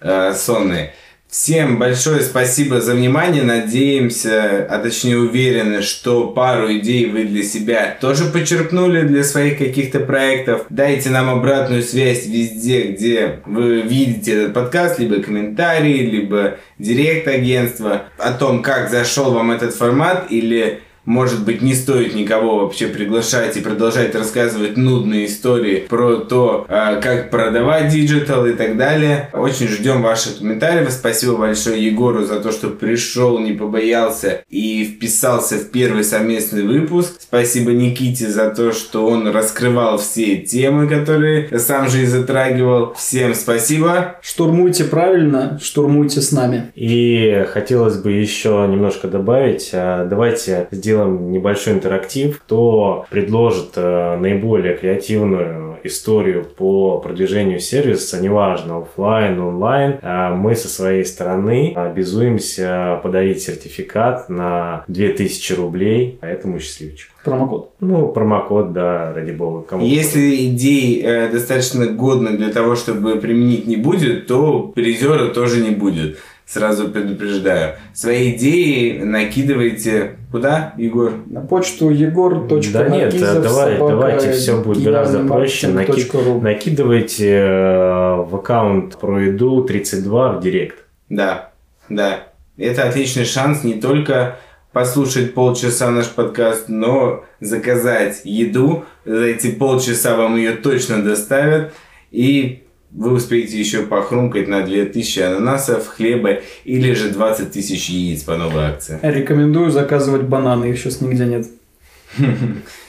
э, 0.00 0.34
сонные. 0.34 0.92
Всем 1.30 1.78
большое 1.78 2.22
спасибо 2.22 2.80
за 2.80 2.94
внимание. 2.94 3.42
Надеемся, 3.42 4.66
а 4.70 4.78
точнее 4.78 5.18
уверены, 5.18 5.82
что 5.82 6.28
пару 6.28 6.72
идей 6.72 7.04
вы 7.04 7.24
для 7.24 7.42
себя 7.42 7.98
тоже 8.00 8.24
почерпнули 8.24 9.02
для 9.02 9.22
своих 9.24 9.58
каких-то 9.58 10.00
проектов. 10.00 10.64
Дайте 10.70 11.10
нам 11.10 11.28
обратную 11.28 11.82
связь 11.82 12.26
везде, 12.26 12.84
где 12.84 13.40
вы 13.44 13.82
видите 13.82 14.32
этот 14.32 14.54
подкаст, 14.54 14.98
либо 14.98 15.22
комментарии, 15.22 15.98
либо 15.98 16.56
директ 16.78 17.28
агентства 17.28 18.04
о 18.16 18.32
том, 18.32 18.62
как 18.62 18.88
зашел 18.88 19.32
вам 19.32 19.50
этот 19.50 19.74
формат 19.74 20.28
или 20.30 20.80
может 21.08 21.42
быть, 21.42 21.62
не 21.62 21.72
стоит 21.72 22.14
никого 22.14 22.58
вообще 22.58 22.86
приглашать 22.86 23.56
и 23.56 23.60
продолжать 23.60 24.14
рассказывать 24.14 24.76
нудные 24.76 25.24
истории 25.24 25.86
про 25.88 26.16
то, 26.16 26.66
а, 26.68 27.00
как 27.00 27.30
продавать 27.30 27.88
digital 27.88 28.44
и 28.44 28.52
так 28.52 28.76
далее. 28.76 29.30
Очень 29.32 29.68
ждем 29.68 30.02
ваших 30.02 30.38
комментариев. 30.38 30.92
Спасибо 30.92 31.36
большое 31.36 31.82
Егору 31.82 32.26
за 32.26 32.40
то, 32.40 32.52
что 32.52 32.68
пришел, 32.68 33.38
не 33.38 33.52
побоялся 33.52 34.42
и 34.50 34.84
вписался 34.84 35.56
в 35.56 35.70
первый 35.70 36.04
совместный 36.04 36.62
выпуск. 36.62 37.14
Спасибо 37.20 37.72
Никите 37.72 38.28
за 38.28 38.50
то, 38.50 38.72
что 38.72 39.06
он 39.06 39.28
раскрывал 39.28 39.96
все 39.96 40.36
темы, 40.36 40.88
которые 40.88 41.58
сам 41.58 41.88
же 41.88 42.02
и 42.02 42.06
затрагивал. 42.06 42.92
Всем 42.92 43.34
спасибо. 43.34 44.16
Штурмуйте 44.20 44.84
правильно, 44.84 45.58
штурмуйте 45.62 46.20
с 46.20 46.32
нами. 46.32 46.70
И 46.74 47.46
хотелось 47.50 47.96
бы 47.96 48.12
еще 48.12 48.66
немножко 48.70 49.08
добавить. 49.08 49.70
А, 49.72 50.04
давайте 50.04 50.68
сделаем 50.70 50.97
сделаем 50.98 51.32
небольшой 51.32 51.74
интерактив. 51.74 52.40
Кто 52.40 53.06
предложит 53.10 53.72
э, 53.76 54.16
наиболее 54.16 54.76
креативную 54.76 55.78
историю 55.84 56.44
по 56.44 56.98
продвижению 56.98 57.60
сервиса, 57.60 58.20
неважно, 58.20 58.78
офлайн, 58.78 59.38
онлайн, 59.40 59.98
э, 60.02 60.34
мы 60.34 60.54
со 60.56 60.68
своей 60.68 61.04
стороны 61.04 61.72
обязуемся 61.74 63.00
подарить 63.02 63.42
сертификат 63.42 64.28
на 64.28 64.84
2000 64.88 65.52
рублей 65.54 66.18
этому 66.20 66.58
счастливчику. 66.58 67.12
Промокод. 67.24 67.72
Ну, 67.80 68.08
промокод, 68.08 68.72
да, 68.72 69.12
ради 69.12 69.32
бога. 69.32 69.62
Кому 69.62 69.84
Если 69.84 70.46
идей 70.46 71.02
э, 71.04 71.28
достаточно 71.30 71.86
годных 71.86 72.38
для 72.38 72.50
того, 72.50 72.74
чтобы 72.74 73.16
применить 73.16 73.66
не 73.66 73.76
будет, 73.76 74.26
то 74.26 74.72
призера 74.74 75.28
тоже 75.28 75.62
не 75.62 75.70
будет 75.70 76.18
сразу 76.48 76.88
предупреждаю. 76.88 77.74
Свои 77.92 78.34
идеи 78.34 79.00
накидывайте 79.02 80.17
куда, 80.30 80.74
Егор? 80.76 81.12
На 81.26 81.40
почту 81.40 81.90
егор. 81.90 82.46
Да 82.46 82.88
нет, 82.88 83.18
давай, 83.18 83.78
давайте 83.78 84.32
все 84.32 84.60
будет 84.60 84.82
гораздо 84.82 85.24
проще. 85.24 85.68
Наки... 85.68 86.06
Накидывайте 86.40 87.30
э, 87.30 88.16
в 88.16 88.36
аккаунт 88.36 88.98
про 88.98 89.20
еду 89.20 89.62
32 89.62 90.32
в 90.32 90.40
директ. 90.40 90.84
Да, 91.08 91.50
да. 91.88 92.28
Это 92.56 92.88
отличный 92.88 93.24
шанс 93.24 93.64
не 93.64 93.74
только 93.74 94.36
послушать 94.72 95.34
полчаса 95.34 95.90
наш 95.90 96.08
подкаст, 96.08 96.68
но 96.68 97.24
заказать 97.40 98.20
еду. 98.24 98.84
За 99.04 99.24
эти 99.24 99.50
полчаса 99.50 100.16
вам 100.16 100.36
ее 100.36 100.52
точно 100.52 101.02
доставят. 101.02 101.72
И 102.10 102.64
вы 102.90 103.12
успеете 103.12 103.58
еще 103.58 103.82
похрумкать 103.82 104.48
на 104.48 104.62
2000 104.62 105.20
ананасов, 105.20 105.86
хлеба 105.88 106.40
или 106.64 106.92
же 106.94 107.10
20 107.10 107.52
тысяч 107.52 107.88
яиц 107.88 108.22
по 108.22 108.36
новой 108.36 108.64
акции. 108.64 108.98
Рекомендую 109.02 109.70
заказывать 109.70 110.22
бананы, 110.22 110.66
их 110.66 110.78
сейчас 110.78 111.00
нигде 111.00 111.26
нет. 111.26 111.46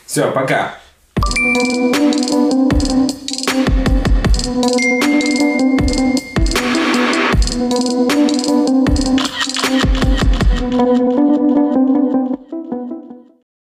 Все, 0.05 0.31
пока. 0.31 0.75
Thank 4.61 5.03
you. 5.03 5.08